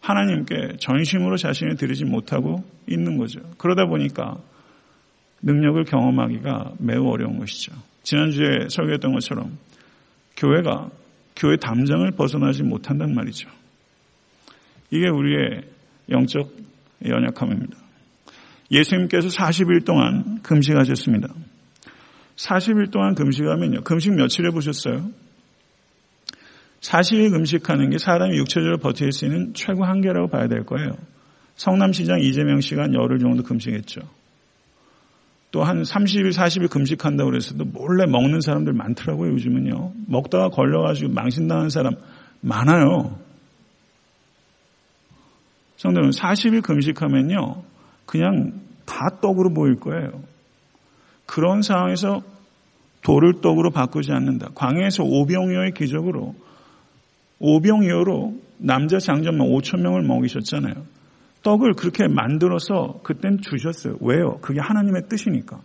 [0.00, 3.40] 하나님께 전심으로 자신을 드리지 못하고 있는 거죠.
[3.58, 4.38] 그러다 보니까
[5.42, 7.72] 능력을 경험하기가 매우 어려운 것이죠.
[8.02, 9.58] 지난주에 설교했던 것처럼
[10.36, 10.90] 교회가
[11.36, 13.48] 교회 담장을 벗어나지 못한단 말이죠.
[14.90, 15.62] 이게 우리의
[16.10, 16.50] 영적
[17.06, 17.76] 연약함입니다.
[18.70, 21.28] 예수님께서 40일 동안 금식하셨습니다.
[22.36, 23.82] 40일 동안 금식하면요.
[23.82, 25.10] 금식 며칠 해보셨어요?
[26.80, 30.92] 40일 금식하는 게 사람이 육체적으로 버틸 수 있는 최고 한계라고 봐야 될 거예요.
[31.56, 34.00] 성남시장 이재명 한 열흘 정도 금식했죠.
[35.52, 39.92] 또 한 30일, 40일 금식한다고 그랬어도 몰래 먹는 사람들 많더라고요, 요즘은요.
[40.06, 41.94] 먹다가 걸려가지고 망신당하는 사람
[42.40, 43.18] 많아요.
[45.80, 47.62] 성도는 40일 금식하면요.
[48.04, 48.52] 그냥
[48.84, 50.10] 다 떡으로 보일 거예요.
[51.24, 52.22] 그런 상황에서
[53.02, 54.50] 돌을 떡으로 바꾸지 않는다.
[54.54, 56.34] 광해에서 오병이어의 기적으로
[57.38, 60.74] 오병이어로 남자 장전만 5천 명을 먹이셨잖아요.
[61.42, 63.96] 떡을 그렇게 만들어서 그땐 주셨어요.
[64.02, 64.36] 왜요?
[64.42, 65.60] 그게 하나님의 뜻이니까.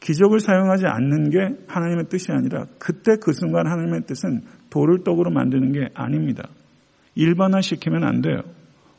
[0.00, 1.38] 기적을 사용하지 않는 게
[1.68, 6.48] 하나님의 뜻이 아니라 그때 그 순간 하나님의 뜻은 돌을 떡으로 만드는 게 아닙니다.
[7.14, 8.55] 일반화시키면 안 돼요.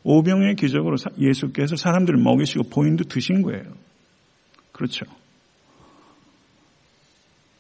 [0.10, 3.66] 오병의 기적으로 예수께서 사람들을 먹이시고 본인도 드신 거예요.
[4.72, 5.06] 그렇죠.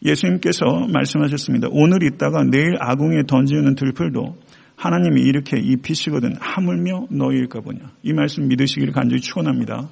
[0.02, 1.68] 예수님께서 말씀하셨습니다.
[1.72, 4.38] 오늘 있다가 내일 아궁이에 던지는 들풀도
[4.78, 7.92] 하나님이 이렇게 입히시거든 하물며 너희일까 보냐.
[8.04, 9.90] 이 말씀 믿으시기를 간절히 축원합니다.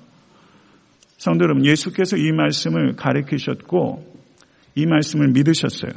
[1.18, 4.16] 성도 여러분, 예수께서 이 말씀을 가르치셨고
[4.76, 5.92] 이 말씀을 믿으셨어요.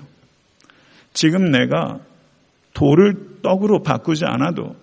[1.12, 2.00] 지금 내가
[2.74, 4.74] 돌을 떡으로 바꾸지 않아도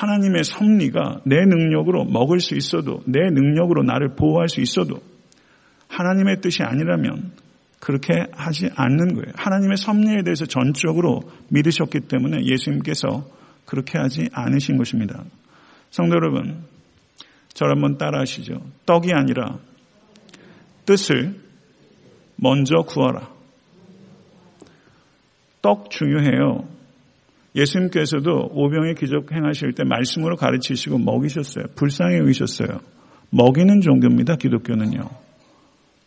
[0.00, 5.02] 하나님의 섭리가 내 능력으로 먹을 수 있어도 내 능력으로 나를 보호할 수 있어도
[5.88, 7.32] 하나님의 뜻이 아니라면
[7.80, 9.32] 그렇게 하지 않는 거예요.
[9.36, 13.26] 하나님의 섭리에 대해서 전적으로 믿으셨기 때문에 예수님께서
[13.66, 15.22] 그렇게 하지 않으신 것입니다.
[15.90, 16.64] 성도 여러분,
[17.52, 18.54] 저를 한번 따라 하시죠.
[18.86, 19.58] 떡이 아니라
[20.86, 21.34] 뜻을
[22.36, 23.28] 먼저 구하라.
[25.60, 26.79] 떡 중요해요.
[27.54, 31.64] 예수님께서도 오병의 기적 행하실 때 말씀으로 가르치시고 먹이셨어요.
[31.74, 32.80] 불쌍히 여기셨어요.
[33.30, 34.36] 먹이는 종교입니다.
[34.36, 35.08] 기독교는요.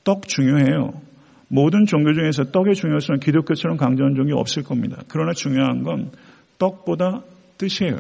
[0.04, 1.02] 떡 중요해요.
[1.48, 5.04] 모든 종교 중에서 떡의 중요성은 기독교처럼 강조한 종이 없을 겁니다.
[5.08, 6.12] 그러나 중요한 건
[6.58, 7.22] 떡보다
[7.58, 8.00] 뜻이에요.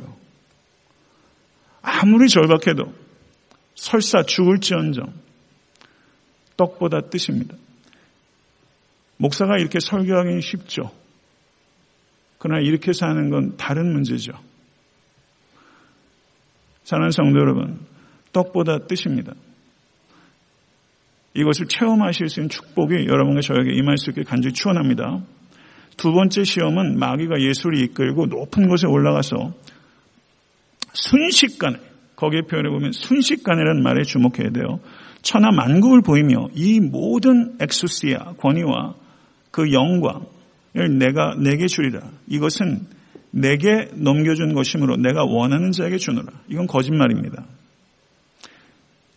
[1.82, 2.93] 아무리 절박해도
[3.75, 5.13] 설사 죽을지언정
[6.58, 7.56] 떡보다 뜻입니다.
[9.17, 10.91] 목사가 이렇게 설교하기는 쉽죠.
[12.43, 14.34] 그러나 이렇게 사는 건 다른 문제죠.
[16.84, 17.79] 사는 성도 여러분,
[18.34, 19.34] 떡보다 뜻입니다.
[21.36, 25.23] 이것을 체험하실 수 있는 축복이 여러분과 저에게 임할 수 있게 간절히 추원합니다.
[25.95, 29.53] 두 번째 시험은 마귀가 예수를 이끌고 높은 곳에 올라가서
[30.91, 31.77] 순식간에
[32.17, 34.82] 거기에 표현해 보면 순식간이라는 말에 주목해야 돼요.
[35.21, 38.95] 천하 만국을 보이며 이 모든 엑소시아 권위와
[39.49, 40.25] 그 영광
[40.73, 42.01] 내가 내게 주리라.
[42.27, 42.88] 이것은
[43.31, 46.27] 내게 넘겨준 것이므로 내가 원하는 자에게 주노라.
[46.49, 47.45] 이건 거짓말입니다.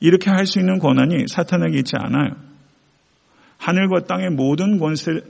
[0.01, 2.33] 이렇게 할 수 있는 권한이 사탄에게 있지 않아요.
[3.59, 5.23] 하늘과 땅의 모든 권세를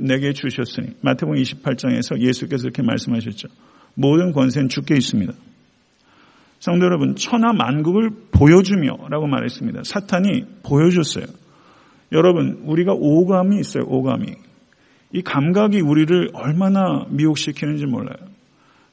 [0.00, 3.48] 내게 주셨으니 마태복음 28장에서 예수께서 이렇게 말씀하셨죠.
[3.94, 5.32] 모든 권세는 주께 있습니다.
[6.58, 9.82] 성도 여러분, 천하 만국을 보여주며라고 말했습니다.
[9.84, 11.26] 사탄이 보여줬어요.
[12.12, 13.84] 여러분, 우리가 오감이 있어요.
[13.86, 14.34] 오감이.
[15.16, 18.18] 이 감각이 우리를 얼마나 미혹시키는지 몰라요.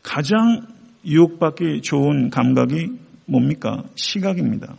[0.01, 0.61] 가장
[1.05, 2.87] 유혹받기 좋은 감각이
[3.25, 3.83] 뭡니까?
[3.95, 4.73] 시각입니다.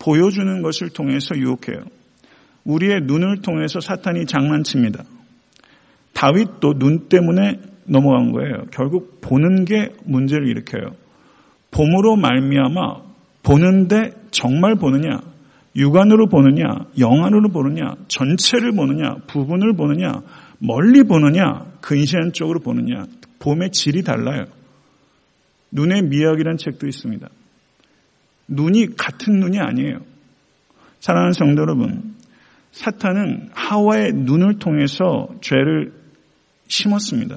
[0.00, 1.84] 보여주는 것을 통해서 유혹해요.
[2.64, 5.04] 우리의 눈을 통해서 사탄이 장난칩니다.
[6.14, 8.64] 다윗도 눈 때문에 넘어간 거예요.
[8.72, 10.96] 결국 보는 게 문제를 일으켜요.
[11.70, 13.02] 봄으로 말미암아
[13.44, 15.20] 보는데 정말 보느냐?
[15.76, 20.22] 육안으로 보느냐, 영안으로 보느냐, 전체를 보느냐, 부분을 보느냐,
[20.58, 23.06] 멀리 보느냐, 근시한 쪽으로 보느냐,
[23.40, 24.44] 봄의 질이 달라요.
[25.72, 27.28] 눈의 미학이라는 책도 있습니다.
[28.48, 29.98] 눈이 같은 눈이 아니에요.
[31.00, 32.14] 사랑하는 성도 여러분,
[32.72, 35.92] 사탄은 하와의 눈을 통해서 죄를
[36.68, 37.36] 심었습니다.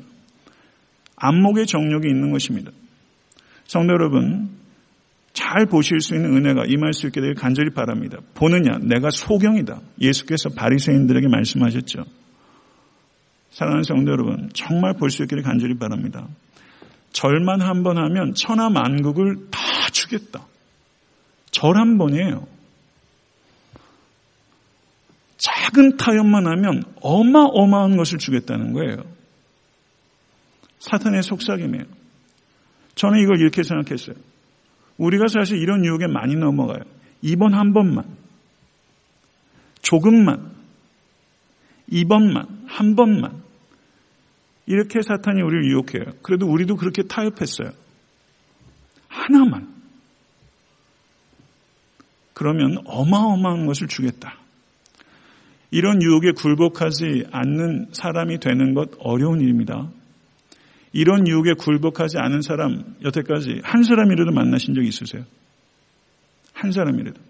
[1.15, 2.71] 안목의 정력이 있는 것입니다.
[3.65, 4.50] 성도 여러분,
[5.47, 8.17] 잘 보실 수 있는 은혜가 임할 수 있게 되길 간절히 바랍니다.
[8.33, 8.79] 보느냐?
[8.81, 9.79] 내가 소경이다.
[10.01, 12.03] 예수께서 바리새인들에게 말씀하셨죠.
[13.51, 16.27] 사랑하는 성도 여러분, 정말 볼 수 있기를 간절히 바랍니다.
[17.13, 19.60] 절만 한 번 하면 천하 만국을 다
[19.91, 20.45] 주겠다.
[21.51, 22.45] 절 한 번이에요.
[25.38, 28.97] 작은 타협만 하면 어마어마한 것을 주겠다는 거예요.
[30.79, 31.86] 사탄의 속삭임이에요.
[32.95, 34.15] 저는 이걸 이렇게 생각했어요.
[34.97, 36.83] 우리가 사실 이런 유혹에 많이 넘어가요.
[37.21, 38.05] 이번 한 번만.
[39.81, 40.51] 조금만.
[41.88, 42.65] 이번만.
[42.67, 43.41] 한 번만.
[44.65, 46.13] 이렇게 사탄이 우리를 유혹해요.
[46.21, 47.71] 그래도 우리도 그렇게 타협했어요.
[49.07, 49.73] 하나만.
[52.33, 54.38] 그러면 어마어마한 것을 주겠다.
[55.71, 59.89] 이런 유혹에 굴복하지 않는 사람이 되는 것 어려운 일입니다.
[60.97, 65.23] 이런 유혹에 굴복하지 않은 사람 여태까지 한 사람이라도 만나신 적 있으세요?
[66.53, 67.21] 한 사람이라도.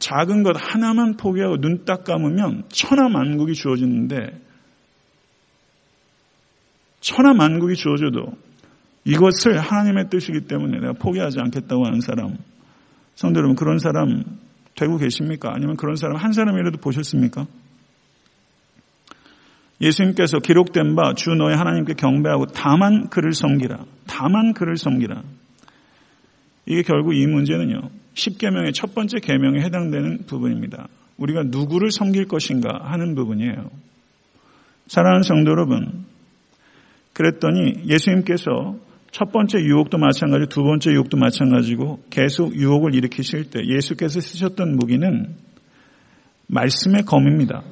[0.00, 4.40] 작은 것 하나만 포기하고 눈 딱 감으면 천하 만국이 주어지는데
[7.00, 8.32] 천하 만국이 주어져도
[9.04, 12.38] 이것을 하나님의 뜻이기 때문에 내가 포기하지 않겠다고 하는 사람
[13.14, 14.24] 성도 여러분 그런 사람
[14.74, 15.54] 되고 계십니까?
[15.54, 17.46] 아니면 그런 사람 한 사람이라도 보셨습니까?
[19.80, 23.84] 예수님께서 기록된 바 주 너의 하나님께 경배하고 다만 그를 섬기라.
[24.06, 25.22] 다만 그를 섬기라.
[26.66, 27.80] 이게 결국 이 문제는요.
[28.14, 30.88] 10계명의 첫 번째 계명에 해당되는 부분입니다.
[31.16, 33.70] 우리가 누구를 섬길 것인가 하는 부분이에요.
[34.88, 36.04] 사랑하는 성도 여러분,
[37.12, 38.76] 그랬더니 예수님께서
[39.10, 45.34] 첫 번째 유혹도 마찬가지, 두 번째 유혹도 마찬가지고 계속 유혹을 일으키실 때 예수께서 쓰셨던 무기는
[46.48, 47.62] 말씀의 검입니다.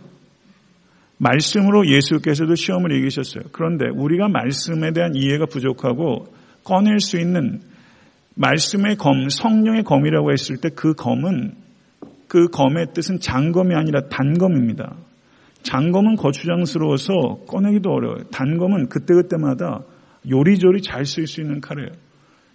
[1.18, 3.44] 말씀으로 예수께서도 시험을 이기셨어요.
[3.52, 6.26] 그런데 우리가 말씀에 대한 이해가 부족하고
[6.64, 7.60] 꺼낼 수 있는
[8.34, 11.54] 말씀의 검, 성령의 검이라고 했을 때 그 검은
[12.28, 14.94] 그 검의 뜻은 장검이 아니라 단검입니다.
[15.62, 18.24] 장검은 거추장스러워서 꺼내기도 어려워요.
[18.30, 19.80] 단검은 그때그때마다
[20.28, 21.90] 요리조리 잘 쓸 수 있는 칼이에요.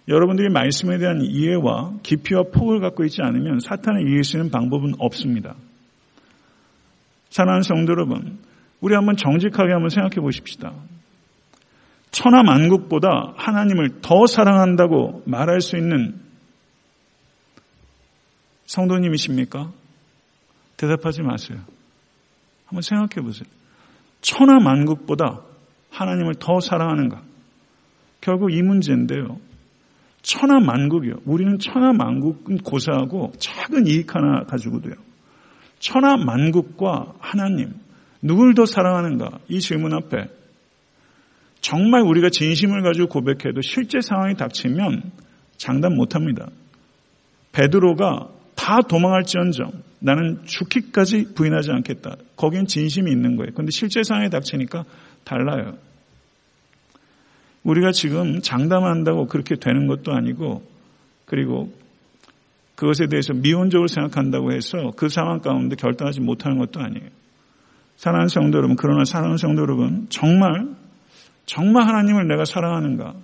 [0.08, 5.54] 여러분들이 말씀에 대한 이해와 깊이와 폭을 갖고 있지 않으면 사탄을 이길 수 있는 방법은 없습니다.
[7.30, 8.38] 사랑하는 성도 여러분,
[8.82, 10.72] 우리 한번 정직하게 한번 생각해 보십시다.
[12.10, 16.20] 천하 만국보다 하나님을 더 사랑한다고 말할 수 있는
[18.66, 19.72] 성도님이십니까?
[20.76, 21.58] 대답하지 마세요.
[22.66, 23.48] 한번 생각해 보세요.
[24.20, 25.40] 천하 만국보다
[25.90, 27.22] 하나님을 더 사랑하는가?
[28.20, 29.38] 결국 이 문제인데요.
[30.22, 31.14] 천하 만국이요.
[31.24, 34.94] 우리는 천하 만국은 고사하고 작은 이익 하나 가지고 도요.
[35.78, 37.74] 천하 만국과 하나님,
[38.22, 39.40] 누굴 더 사랑하는가?
[39.48, 40.28] 이 질문 앞에
[41.60, 45.12] 정말 우리가 진심을 가지고 고백해도 실제 상황이 닥치면
[45.56, 46.48] 장담 못 합니다.
[47.52, 52.16] 베드로가 다 도망할지언정 나는 죽기까지 부인하지 않겠다.
[52.36, 53.50] 거긴 진심이 있는 거예요.
[53.52, 54.84] 그런데 실제 상황이 닥치니까
[55.24, 55.76] 달라요.
[57.62, 60.62] 우리가 지금 장담한다고 그렇게 되는 것도 아니고
[61.26, 61.72] 그리고
[62.74, 67.21] 그것에 대해서 미온적으로 생각한다고 해서 그 상황 가운데 결단하지 못하는 것도 아니에요.
[67.96, 70.66] 사랑하는 성도 여러분, 그러나 사랑하는 성도 여러분, 정말,
[71.46, 73.14] 정말 하나님을 내가 사랑하는가?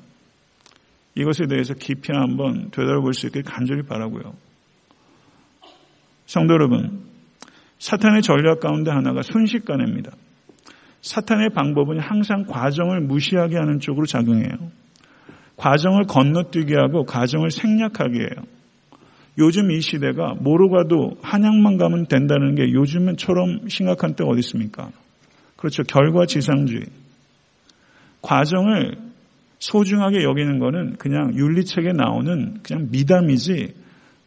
[1.16, 4.34] 이것에 대해서 깊이 한번 되돌아볼 수 있길 간절히 바라고요.
[6.26, 7.08] 성도 여러분,
[7.78, 10.12] 사탄의 전략 가운데 하나가 순식간입니다.
[11.00, 14.50] 사탄의 방법은 항상 과정을 무시하게 하는 쪽으로 작용해요.
[15.56, 18.57] 과정을 건너뛰게 하고 과정을 생략하게 해요.
[19.38, 24.90] 요즘 이 시대가 모르 가도 한약만 가면 된다는 게 요즘처럼 심각한 때가 어디 있습니까?
[25.56, 25.82] 그렇죠.
[25.84, 26.82] 결과 지상주의.
[28.20, 28.96] 과정을
[29.60, 33.74] 소중하게 여기는 거는 그냥 윤리책에 나오는 그냥 미담이지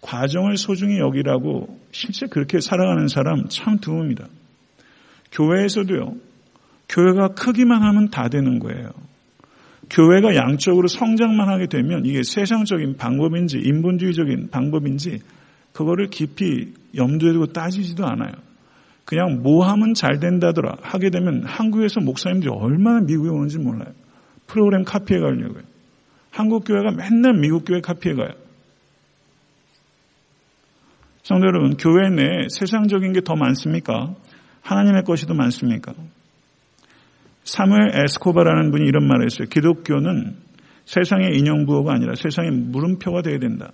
[0.01, 4.27] 과정을 소중히 여기라고 실제 그렇게 살아가는 사람 참 드뭅니다.
[5.31, 6.15] 교회에서도요.
[6.89, 8.89] 교회가 크기만 하면 다 되는 거예요.
[9.91, 15.19] 교회가 양적으로 성장만 하게 되면 이게 세상적인 방법인지 인본주의적인 방법인지
[15.73, 18.31] 그거를 깊이 염두에 두고 따지지도 않아요.
[19.05, 23.93] 그냥 뭐 하면 잘 된다더라 하게 되면 한국에서 목사님들이 얼마나 미국에 오는지 몰라요.
[24.47, 25.63] 프로그램 카피해 가려고요.
[26.31, 28.29] 한국 교회가 맨날 미국 교회 카피해 가요.
[31.23, 34.15] 성도 여러분, 교회 내에 세상적인 게 더 많습니까?
[34.61, 35.93] 하나님의 것이 더 많습니까?
[37.43, 39.47] 사무엘 에스코바라는 분이 이런 말을 했어요.
[39.49, 40.35] 기독교는
[40.85, 43.71] 세상의 인용부호가 아니라 세상의 물음표가 되어야 된다.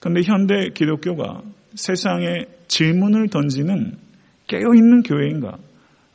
[0.00, 1.42] 그런데 현대 기독교가
[1.74, 3.96] 세상에 질문을 던지는
[4.46, 5.58] 깨어있는 교회인가?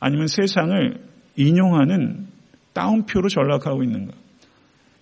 [0.00, 1.00] 아니면 세상을
[1.36, 2.26] 인용하는
[2.72, 4.12] 다운표로 전락하고 있는가?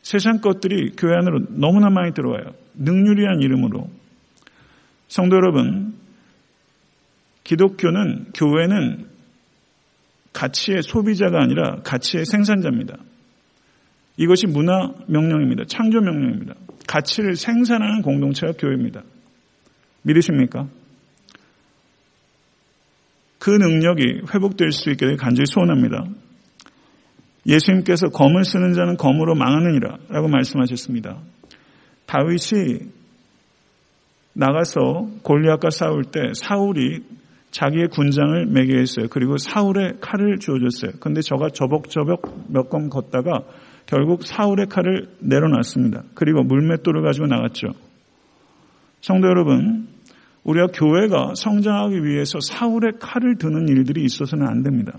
[0.03, 2.53] 세상 것들이 교회 안으로 너무나 많이 들어와요.
[2.75, 3.89] 능률이란 이름으로.
[5.09, 5.95] 성도 여러분,
[7.43, 9.07] 기독교는, 교회는
[10.35, 12.99] 가치의 소비자가 아니라 가치의 생산자입니다.
[14.17, 15.65] 이것이 문화 명령입니다.
[15.67, 16.55] 창조 명령입니다.
[16.87, 19.03] 가치를 생산하는 공동체가 교회입니다.
[20.03, 20.69] 믿으십니까?
[23.39, 26.05] 그 능력이 회복될 수되 간절히 소원합니다.
[27.47, 31.19] 예수님께서 검을 쓰는 자는 검으로 망하느니라 라고 말씀하셨습니다.
[32.07, 32.91] 다윗이
[34.33, 37.03] 나가서 골리앗과 싸울 때 사울이
[37.55, 39.07] 자기의 군장을 매게 했어요.
[39.09, 40.99] 그리고 사울의 칼을 주어줬어요.
[40.99, 43.45] 근데 저가 저벅저벅 몇 건 걷다가
[43.87, 46.03] 결국 사울의 칼을 내려놨습니다.
[46.15, 47.69] 그리고 물맷돌을 가지고 나갔죠.
[49.01, 49.87] 성도 여러분,
[50.43, 54.99] 우리가 교회가 성장하기 위해서 사울의 칼을 드는 일들이 있어서는 안 됩니다.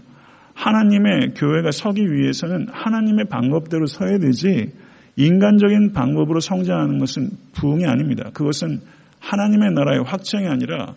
[0.53, 4.71] 하나님의 교회가 서기 위해서는 하나님의 방법대로 서야 되지
[5.17, 8.29] 인간적인 방법으로 성장하는 것은 부흥이 아닙니다.
[8.33, 8.79] 그것은
[9.19, 10.95] 하나님의 나라의 확정이 아니라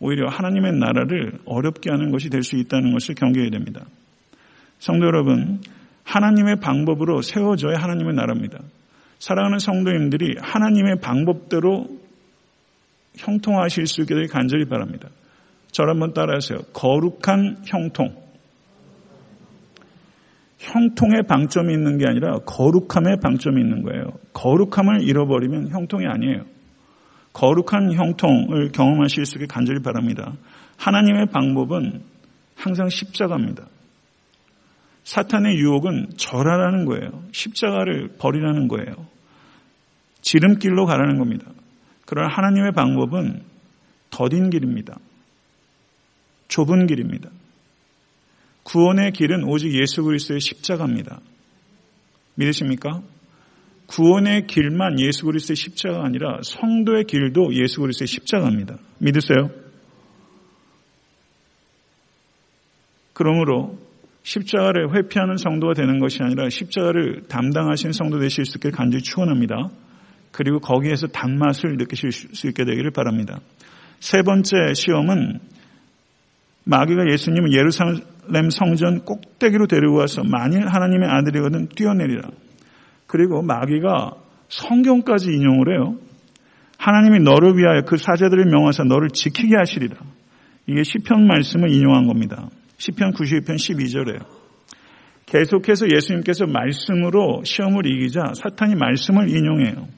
[0.00, 3.84] 오히려 하나님의 나라를 어렵게 하는 것이 될 수 있다는 것을 경계해야 됩니다.
[4.78, 5.60] 성도 여러분,
[6.04, 8.58] 하나님의 방법으로 세워져야 하나님의 나라입니다.
[9.18, 11.86] 사랑하는 성도님들이 하나님의 방법대로
[13.16, 15.08] 형통하실 수 있게 되길 간절히 바랍니다.
[15.72, 16.58] 저를 한번 따라하세요.
[16.72, 18.14] 거룩한 형통.
[20.58, 24.12] 형통의 방점이 있는 게 아니라 거룩함의 방점이 있는 거예요.
[24.32, 26.44] 거룩함을 잃어버리면 형통이 아니에요.
[27.38, 30.32] 거룩한 형통을 경험하실 수 있게 간절히 바랍니다.
[30.76, 32.02] 하나님의 방법은
[32.56, 33.68] 항상 십자가입니다.
[35.04, 37.22] 사탄의 유혹은 절하라는 거예요.
[37.30, 39.06] 십자가를 버리라는 거예요.
[40.20, 41.46] 지름길로 가라는 겁니다.
[42.06, 43.42] 그러나 하나님의 방법은
[44.10, 44.98] 더딘 길입니다.
[46.48, 47.30] 좁은 길입니다.
[48.64, 51.20] 구원의 길은 오직 예수 그리스도의 십자가입니다.
[52.34, 53.00] 믿으십니까?
[53.88, 58.76] 구원의 길만 예수 그리스도의 십자가가 아니라 성도의 길도 예수 그리스도의 십자가입니다.
[58.98, 59.50] 믿으세요?
[63.14, 63.78] 그러므로
[64.22, 69.70] 십자가를 회피하는 성도가 되는 것이 아니라 십자가를 담당하신 성도 되실 수 있게 간절히 축원합니다.
[70.32, 73.40] 그리고 거기에서 단맛을 느끼실 수 있게 되기를 바랍니다.
[74.00, 75.40] 세 번째 시험은
[76.64, 82.28] 마귀가 예수님을 예루살렘 성전 꼭대기로 데리고 와서 만일 하나님의 아들이거든 뛰어내리라.
[83.08, 84.12] 그리고 마귀가
[84.48, 85.96] 성경까지 인용을 해요.
[86.78, 89.96] 하나님이 너를 위하여 그 사자들을 명하사 너를 지키게 하시리라.
[90.68, 92.48] 이게 시편 말씀을 인용한 겁니다.
[92.76, 94.24] 시편 92편 12절에
[95.26, 99.88] 계속해서 예수님께서 말씀으로 시험을 이기자 사탄이 말씀을 인용해요.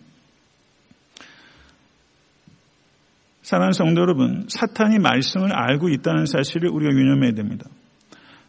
[3.43, 7.67] 사랑하는 성도 여러분, 사탄이 말씀을 알고 있다는 사실을 우리가 유념해야 됩니다.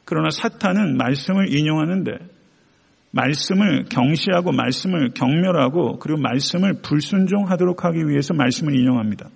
[0.05, 2.11] 그러나 사탄은 말씀을 인용하는데
[3.11, 9.29] 말씀을 경시하고 말씀을 경멸하고 그리고 말씀을 불순종하도록 하기 위해서 말씀을 인용합니다.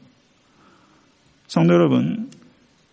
[1.48, 2.32] 성도 여러분,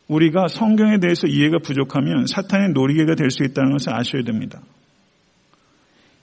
[0.09, 4.61] 우리가 성경에 대해서 이해가 부족하면 사탄의 놀이개가 될 수 있다는 것을 아셔야 됩니다.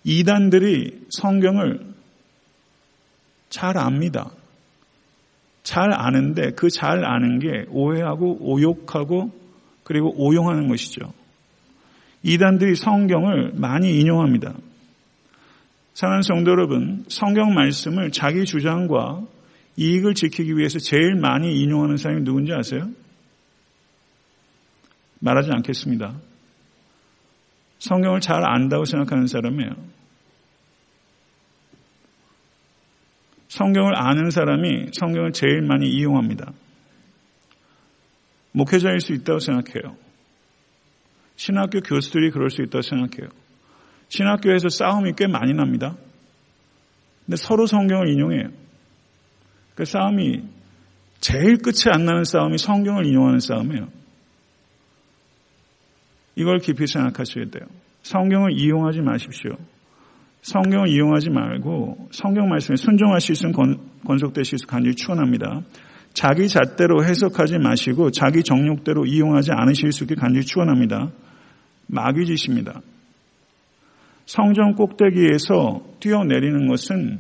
[0.03, 1.79] 이단들이 성경을
[3.49, 4.31] 잘 압니다.
[5.63, 9.31] 잘 아는데 그 잘 아는 게 오해하고 오욕하고
[9.83, 11.13] 그리고 오용하는 것이죠.
[12.23, 14.53] 이단들이 성경을 많이 인용합니다.
[15.93, 19.21] 사랑하는 성도 여러분, 성경 말씀을 자기 주장과
[19.77, 22.89] 이익을 지키기 위해서 제일 많이 인용하는 사람이 누군지 아세요?
[25.19, 26.15] 말하지 않겠습니다.
[27.79, 29.71] 성경을 잘 안다고 생각하는 사람이에요.
[33.47, 36.51] 성경을 아는 사람이 성경을 제일 많이 이용합니다.
[38.51, 39.95] 목회자일 수 있다고 생각해요.
[41.39, 43.29] 신학교 교수들이 그럴 수 있다고 생각해요.
[44.09, 45.95] 신학교에서 싸움이 꽤 많이 납니다.
[47.25, 48.49] 근데 서로 성경을 인용해요.
[49.73, 50.43] 그 싸움이
[51.21, 53.87] 제일 끝이 안 나는 싸움이 성경을 인용하는 싸움이에요.
[56.35, 57.69] 이걸 깊이 생각하셔야 돼요.
[58.03, 59.51] 성경을 이용하지 마십시오.
[60.41, 65.61] 성경을 이용하지 말고 성경 말씀에 순종하실 수 있는 권속되실 수 간절히 추원합니다.
[66.13, 71.11] 자기 잣대로 해석하지 마시고 자기 정욕대로 이용하지 않으실 수 있게 간절히 추원합니다.
[71.89, 72.81] 마귀 짓입니다.
[74.25, 77.19] 성전 꼭대기에서 뛰어내리는 것은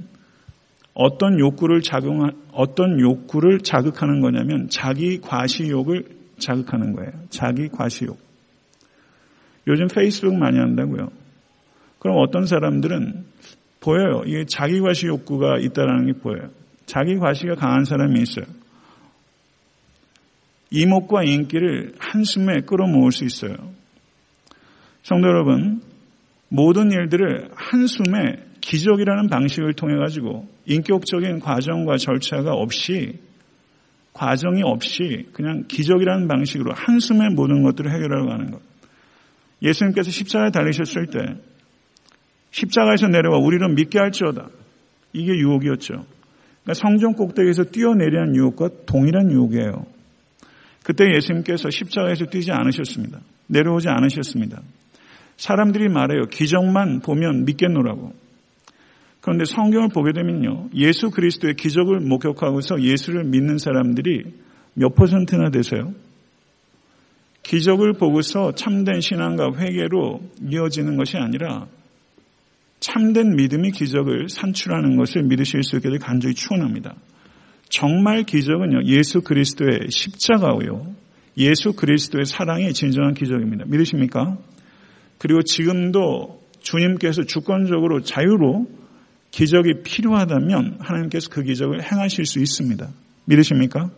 [0.93, 6.05] 어떤 욕구를 작용 어떤 욕구를 자극하는 거냐면 자기 과시욕을
[6.37, 7.11] 자극하는 거예요.
[7.29, 8.17] 자기 과시욕.
[9.67, 11.09] 요즘 페이스북 많이 한다고요.
[11.99, 13.25] 그럼 어떤 사람들은
[13.81, 14.23] 보여요.
[14.25, 16.49] 이게 자기 과시 욕구가 있다라는 게 보여요.
[16.85, 18.45] 자기 과시가 강한 사람이 있어요.
[20.71, 23.78] 이목과 인기를 한숨에 끌어모을 수 있어요.
[25.03, 25.81] 성도 여러분,
[26.49, 33.19] 모든 일들을 한숨에 기적이라는 방식을 통해 가지고 인격적인 과정과 절차가 없이
[34.13, 38.61] 과정이 없이 그냥 기적이라는 방식으로 한숨에 모든 것들을 해결하려고 하는 것.
[39.61, 41.19] 예수님께서 십자가에 달리셨을 때
[42.51, 44.49] 십자가에서 내려와 우리를 믿게 할지어다.
[45.13, 45.93] 이게 유혹이었죠.
[46.63, 49.85] 그러니까 성전 꼭대기에서 뛰어내리는 유혹과 동일한 유혹이에요.
[50.83, 53.19] 그때 예수님께서 십자가에서 뛰지 않으셨습니다.
[53.47, 54.61] 내려오지 않으셨습니다.
[55.39, 56.25] 사람들이 말해요.
[56.25, 58.11] 기적만 보면 믿겠노라고.
[59.21, 60.69] 그런데 성경을 보게 되면요.
[60.75, 64.23] 예수 그리스도의 기적을 목격하고서 예수를 믿는 사람들이
[64.73, 65.93] 몇 퍼센트나 되세요?
[67.43, 70.19] 기적을 보고서 참된 신앙과 회개로
[70.49, 71.67] 이어지는 것이 아니라
[72.81, 76.95] 참된 믿음이 기적을 산출하는 것을 믿으실 수 있게 될 간절히 추원합니다.
[77.69, 80.95] 정말 기적은요, 예수 그리스도의 십자가고요,
[81.37, 83.65] 예수 그리스도의 사랑이 진정한 기적입니다.
[83.67, 84.37] 믿으십니까?
[85.19, 88.67] 그리고 지금도 주님께서 주권적으로 자유로
[89.31, 92.87] 기적이 필요하다면 하나님께서 그 기적을 행하실 수 있습니다.
[93.25, 93.91] 믿으십니까?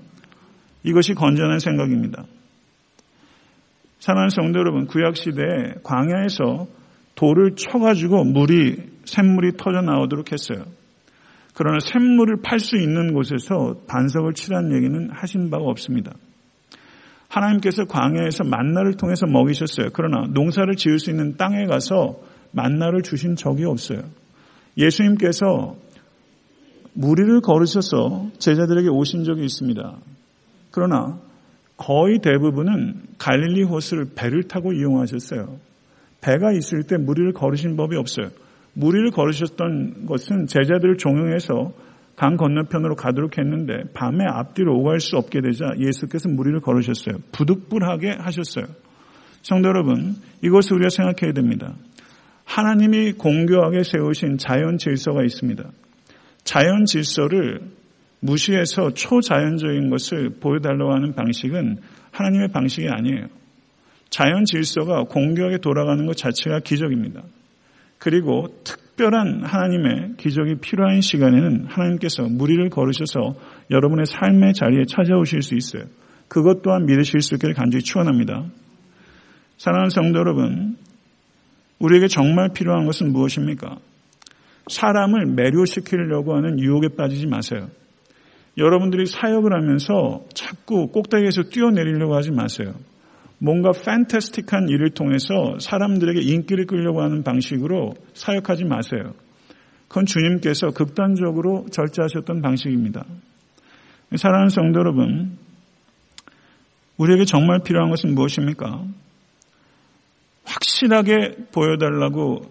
[0.84, 2.26] 이것이 건전한 생각입니다.
[4.00, 6.68] 사랑하는 성도 여러분, 구약시대에 광야에서
[7.16, 10.66] 돌을 쳐가지고 물이, 샘물이 터져 나오도록 했어요.
[11.54, 16.14] 그러나 샘물을 팔 수 있는 곳에서 반석을 치라는 얘기는 하신 바가 없습니다.
[17.32, 19.90] 하나님께서 광야에서 만나를 통해서 먹이셨어요.
[19.94, 22.20] 그러나 농사를 지을 수 있는 땅에 가서
[22.52, 24.02] 만나를 주신 적이 없어요.
[24.78, 25.76] 예수님께서
[26.94, 29.96] 무리를 걸으셔서 제자들에게 오신 적이 있습니다.
[30.72, 31.20] 그러나
[31.78, 35.58] 거의 대부분은 갈릴리 호수를 배를 타고 이용하셨어요.
[36.20, 38.30] 배가 있을 때 무리를 걸으신 법이 없어요.
[38.74, 41.72] 무리를 걸으셨던 것은 제자들을 종용해서
[42.16, 47.18] 강 건너편으로 가도록 했는데 밤에 앞뒤로 오갈 수 없게 되자 예수께서 무리를 걸으셨어요.
[47.32, 48.66] 부득불하게 하셨어요.
[49.42, 51.74] 성도 여러분, 이것을 우리가 생각해야 됩니다.
[52.46, 55.64] 하나님이 공교하게 세우신 자연 질서가 있습니다.
[56.44, 57.62] 자연 질서를
[58.20, 61.78] 무시해서 초자연적인 것을 보여달라고 하는 방식은
[62.12, 63.28] 하나님의 방식이 아니에요.
[64.10, 67.24] 자연 질서가 공교하게 돌아가는 것 자체가 기적입니다.
[67.98, 73.34] 그리고 특 별한 하나님의 기적이 필요한 시간에는 하나님께서 무리를 걸으셔서
[73.72, 75.86] 여러분의 삶의 자리에 찾아오실 수 있어요.
[76.28, 78.46] 그것 또한 믿으실 수 있기를 간절히 축원합니다.
[79.58, 80.78] 사랑하는 성도 여러분,
[81.80, 83.78] 우리에게 정말 필요한 것은 무엇입니까?
[84.68, 87.70] 사람을 매료시키려고 하는 유혹에 빠지지 마세요.
[88.60, 92.76] 여러분들이 사역을 하면서 자꾸 꼭대기에서 뛰어내리려고 하지 마세요.
[93.44, 99.16] 뭔가 판타스틱한 일을 통해서 사람들에게 인기를 끌려고 하는 방식으로 사역하지 마세요.
[99.88, 103.04] 그건 주님께서 극단적으로 절제하셨던 방식입니다.
[104.16, 105.40] 사랑하는 성도 여러분,
[106.98, 108.86] 우리에게 정말 필요한 것은 무엇입니까?
[110.46, 112.42] 확실하게 보여달라고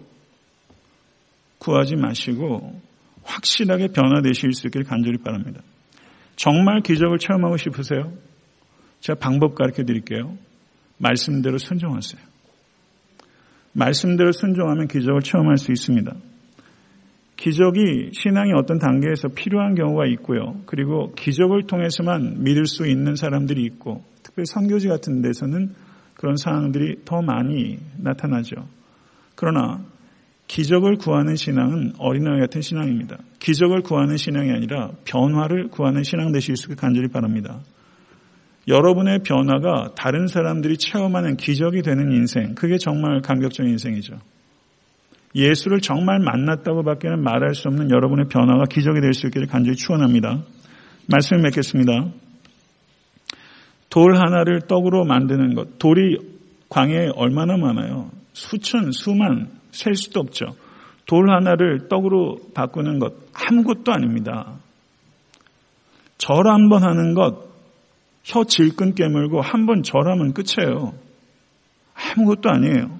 [1.59, 2.81] 구하지 마시고
[3.23, 5.61] 확실하게 변화되실 수 있기를 간절히 바랍니다.
[6.35, 8.11] 정말 기적을 체험하고 싶으세요?
[8.99, 10.37] 제가 방법 가르쳐 드릴게요.
[11.01, 12.21] 말씀대로 순종하세요.
[13.73, 16.13] 말씀대로 순종하면 기적을 체험할 수 있습니다.
[17.37, 20.61] 기적이 신앙의 어떤 단계에서 필요한 경우가 있고요.
[20.67, 25.73] 그리고 기적을 통해서만 믿을 수 있는 사람들이 있고, 특별히 선교지 같은 데서는
[26.15, 28.67] 그런 상황들이 더 많이 나타나죠.
[29.35, 29.83] 그러나
[30.47, 33.17] 기적을 구하는 신앙은 어린아이 같은 신앙입니다.
[33.39, 37.61] 기적을 구하는 신앙이 아니라 변화를 구하는 신앙 되실 수 있게 간절히 바랍니다.
[38.67, 44.15] 여러분의 변화가 다른 사람들이 체험하는 기적이 되는 인생, 그게 정말 감격적인 인생이죠.
[45.33, 50.43] 예수를 정말 만났다고 밖에는 말할 수 없는 여러분의 변화가 기적이 될 수 있기를 간절히 축원합니다.
[51.07, 52.11] 말씀을 맺겠습니다.
[53.89, 56.17] 돌 하나를 떡으로 만드는 것, 돌이
[56.69, 58.09] 광야에 얼마나 많아요?
[58.33, 60.55] 수천, 수만, 셀 수도 없죠.
[61.05, 64.53] 돌 하나를 떡으로 바꾸는 것 아무것도 아닙니다.
[66.17, 67.50] 절 한 번 하는 것,
[68.23, 70.93] 혀 질끈 깨물고 한 번 절하면 끝이에요.
[71.95, 72.99] 아무것도 아니에요.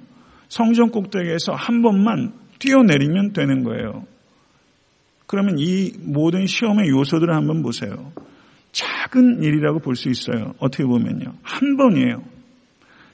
[0.49, 4.05] 성전 꼭대기에서 한 번만 뛰어내리면 되는 거예요.
[5.27, 8.11] 그러면 이 모든 시험의 요소들을 한번 보세요.
[8.73, 10.53] 작은 일이라고 볼 수 있어요.
[10.59, 11.33] 어떻게 보면요.
[11.41, 12.23] 한 번이에요.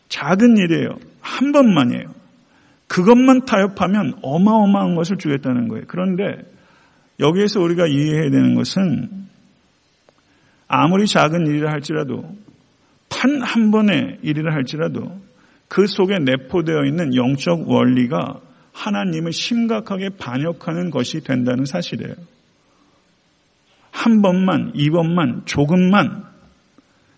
[0.09, 0.89] 작은 일이에요.
[1.21, 2.13] 한 번만이에요.
[2.87, 5.83] 그것만 타협하면 어마어마한 것을 주겠다는 거예요.
[5.87, 6.23] 그런데
[7.19, 9.26] 여기에서 우리가 이해해야 되는 것은
[10.67, 12.23] 아무리 작은 일이라 할지라도
[13.09, 15.19] 단 한 번의 일이라 할지라도
[15.67, 18.41] 그 속에 내포되어 있는 영적 원리가
[18.73, 22.13] 하나님을 심각하게 반역하는 것이 된다는 사실이에요.
[23.91, 26.23] 한 번만, 이번만, 조금만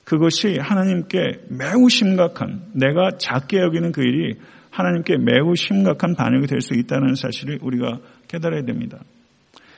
[0.06, 4.40] 그것이 하나님께 매우 심각한, 내가 작게 여기는 그 일이
[4.72, 9.00] 하나님께 매우 심각한 반역이 될 수 있다는 사실을 우리가 깨달아야 됩니다.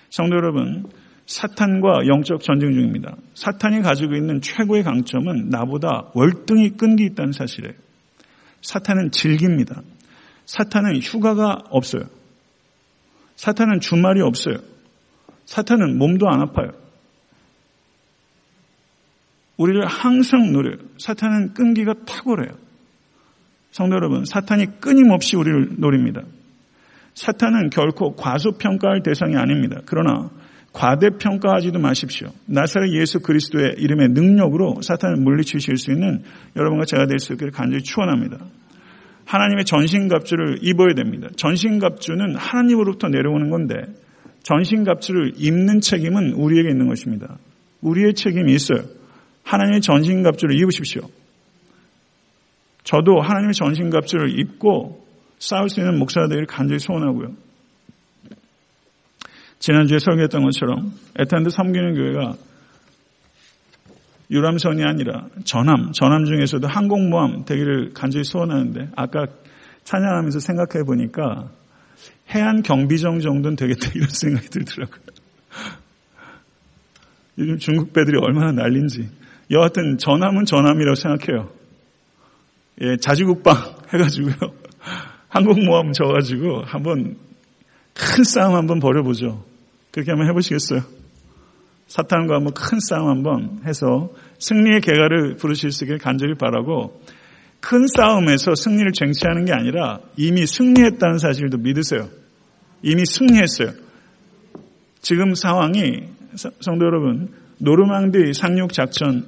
[0.09, 0.85] 성도 여러분,
[1.31, 3.15] 사탄과 영적 전쟁 중입니다.
[3.35, 7.73] 사탄이 가지고 있는 최고의 강점은 나보다 월등히 끈기 있다는 사실이에요.
[8.61, 9.81] 사탄은 즐깁니다.
[10.45, 12.03] 사탄은 휴가가 없어요.
[13.37, 14.57] 사탄은 주말이 없어요.
[15.45, 16.71] 사탄은 몸도 안 아파요.
[19.55, 20.75] 우리를 항상 노려요.
[20.99, 22.57] 사탄은 끈기가 탁월해요.
[23.71, 26.23] 성도 여러분, 사탄이 끊임없이 우리를 노립니다.
[27.13, 29.79] 사탄은 결코 과소평가할 대상이 아닙니다.
[29.85, 30.29] 그러나
[30.73, 32.29] 과대평가하지도 마십시오.
[32.45, 36.23] 나사렛 예수 그리스도의 이름의 능력으로 사탄을 물리치실 수 있는
[36.55, 38.37] 여러분과 제가 될 수 있기를 간절히 축원합니다.
[39.25, 41.29] 하나님의 전신갑주를 입어야 됩니다.
[41.35, 43.75] 전신갑주는 하나님으로부터 내려오는 건데
[44.43, 47.37] 전신갑주를 입는 책임은 우리에게 있는 것입니다.
[47.81, 48.83] 우리의 책임이 있어요.
[49.43, 51.01] 하나님의 전신갑주를 입으십시오.
[52.83, 55.05] 저도 하나님의 전신갑주를 입고
[55.39, 57.33] 싸울 수 있는 목사가 되기를 간절히 소원하고요.
[59.61, 62.33] 지난주에 설교했던 것처럼 에탄드 섬기는 교회가
[64.31, 69.27] 유람선이 아니라 전함, 전함 중에서도 항공모함 되기를 간절히 소원하는데 아까
[69.83, 71.51] 찬양하면서 생각해 보니까
[72.33, 74.99] 해안 경비정 정도는 되겠다 이런 생각이 들더라고요.
[77.37, 79.09] 요즘 중국 배들이 얼마나 난린지.
[79.51, 81.49] 여하튼 전함은 전함이라고 생각해요.
[82.81, 83.55] 예, 자주국방
[83.93, 84.35] 해가지고요.
[85.29, 87.17] 항공모함 져가지고 한번
[87.93, 89.50] 큰 싸움 한번 벌여보죠.
[89.91, 90.81] 그렇게 한번 해보시겠어요?
[91.87, 97.01] 사탄과 한번 큰 싸움 한번 해서 승리의 개가를 부르실 수 있길 간절히 바라고
[97.59, 102.07] 큰 싸움에서 승리를 쟁취하는 게 아니라 이미 승리했다는 사실도 믿으세요.
[102.81, 103.73] 이미 승리했어요.
[105.01, 106.03] 지금 상황이
[106.61, 107.29] 성도 여러분
[107.59, 109.25] 노르망디 상륙 작전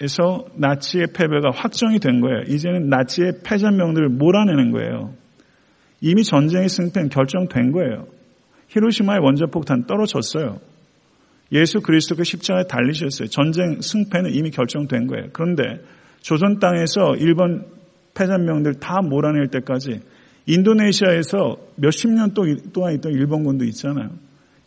[0.00, 2.42] 에서 나치의 패배가 확정이 된 거예요.
[2.46, 5.12] 이제는 나치의 패전명들을 몰아내는 거예요.
[6.00, 8.06] 이미 전쟁의 승패는 결정된 거예요.
[8.68, 10.60] 히로시마의 원자폭탄 떨어졌어요.
[11.52, 13.28] 예수 그리스도가 십자가에 달리셨어요.
[13.28, 15.28] 전쟁 승패는 이미 결정된 거예요.
[15.32, 15.62] 그런데
[16.20, 17.66] 조선 땅에서 일본
[18.14, 20.00] 패전명들 다 몰아낼 때까지
[20.46, 22.32] 인도네시아에서 몇십 년
[22.72, 24.10] 동안 있던 일본군도 있잖아요.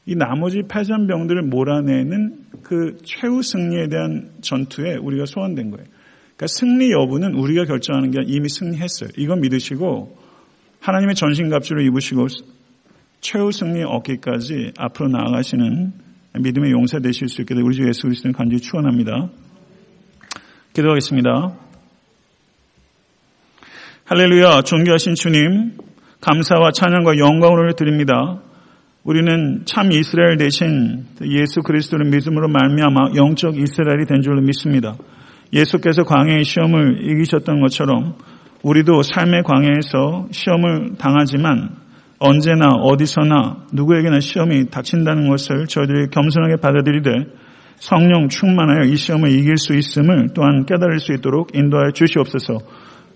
[0.06, 5.86] 이 나머지 패전병들을 몰아내는 그 최후 승리에 대한 전투에 우리가 소환된 거예요.
[6.36, 9.10] 그러니까 승리 여부는 우리가 결정하는 게 이미 승리했어요.
[9.18, 10.18] 이건 믿으시고
[10.80, 12.28] 하나님의 전신갑주를 입으시고
[13.22, 15.94] 최후 승리 얻기까지 앞으로 나아가시는
[16.40, 19.30] 믿음의 용사 되실 수 있게 되 우리 주 예수 그리스도는 간절히 축원합니다.
[20.74, 21.54] 기도하겠습니다.
[24.06, 25.78] 할렐루야 존귀하신 주님
[26.20, 28.42] 감사와 찬양과 영광을 드립니다.
[29.04, 34.96] 우리는 참 이스라엘 대신 예수 그리스도를 믿음으로 말미암아 영적 이스라엘이 된 줄로 믿습니다.
[35.54, 38.16] 예수께서 광야의 시험을 이기셨던 것처럼
[38.64, 41.82] 우리도 삶의 광야에서 시험을 당하지만
[42.24, 47.10] 언제나 어디서나 누구에게나 시험이 닥친다는 것을 저희들이 겸손하게 받아들이되
[47.78, 52.60] 성령 충만하여 이 시험을 이길 수 있음을 또한 깨달을 수 있도록 인도하여 주시옵소서.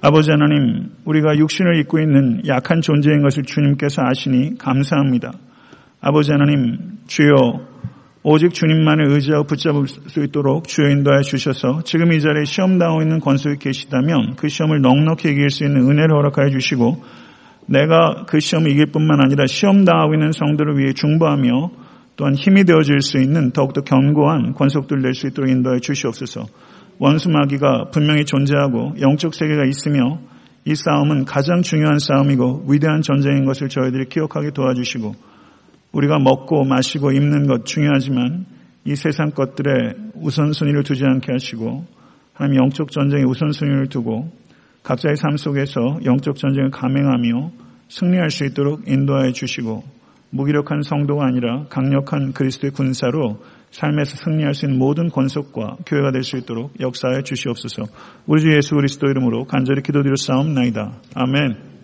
[0.01, 5.33] 아버지 하나님, 우리가 육신을 입고 있는 약한 존재인 것을 주님께서 아시니 감사합니다.
[6.01, 7.61] 아버지 하나님, 주여
[8.23, 13.19] 오직 주님만을 의지하고 붙잡을 수 있도록 주여 인도하여 주셔서 지금 이 자리에 시험 당하고 있는
[13.19, 17.03] 권속이 계시다면 그 시험을 넉넉히 이길 수 있는 은혜를 허락하여 주시고
[17.67, 21.71] 내가 그 시험을 이길 뿐만 아니라 시험 당하고 있는 성들을 위해 중보하며
[22.15, 26.45] 또한 힘이 되어질 수 있는 더욱더 견고한 권속들 낼 수 있도록 인도하여 주시옵소서.
[26.97, 30.19] 원수 마귀가 분명히 존재하고 영적 세계가 있으며
[30.63, 35.13] 이 싸움은 가장 중요한 싸움이고 위대한 전쟁인 것을 저희들이 기억하게 도와주시고
[35.91, 38.45] 우리가 먹고 마시고 입는 것 중요하지만
[38.85, 39.71] 이 세상 것들에
[40.15, 41.85] 우선순위를 두지 않게 하시고
[42.33, 44.31] 하나님 영적 전쟁에 우선순위를 두고
[44.85, 47.51] 각자의 삶 속에서 영적 전쟁을 감행하며
[47.89, 49.83] 승리할 수 있도록 인도하여 주시고
[50.29, 56.37] 무기력한 성도가 아니라 강력한 그리스도의 군사로 삶에서 승리할 수 있는 모든 권속과 교회가 될 수
[56.37, 57.83] 있도록 역사해 주시옵소서.
[58.25, 61.01] 우리 주 예수 그리스도 이름으로 간절히 기도드려 싸움나이다.
[61.15, 61.74] 아멘.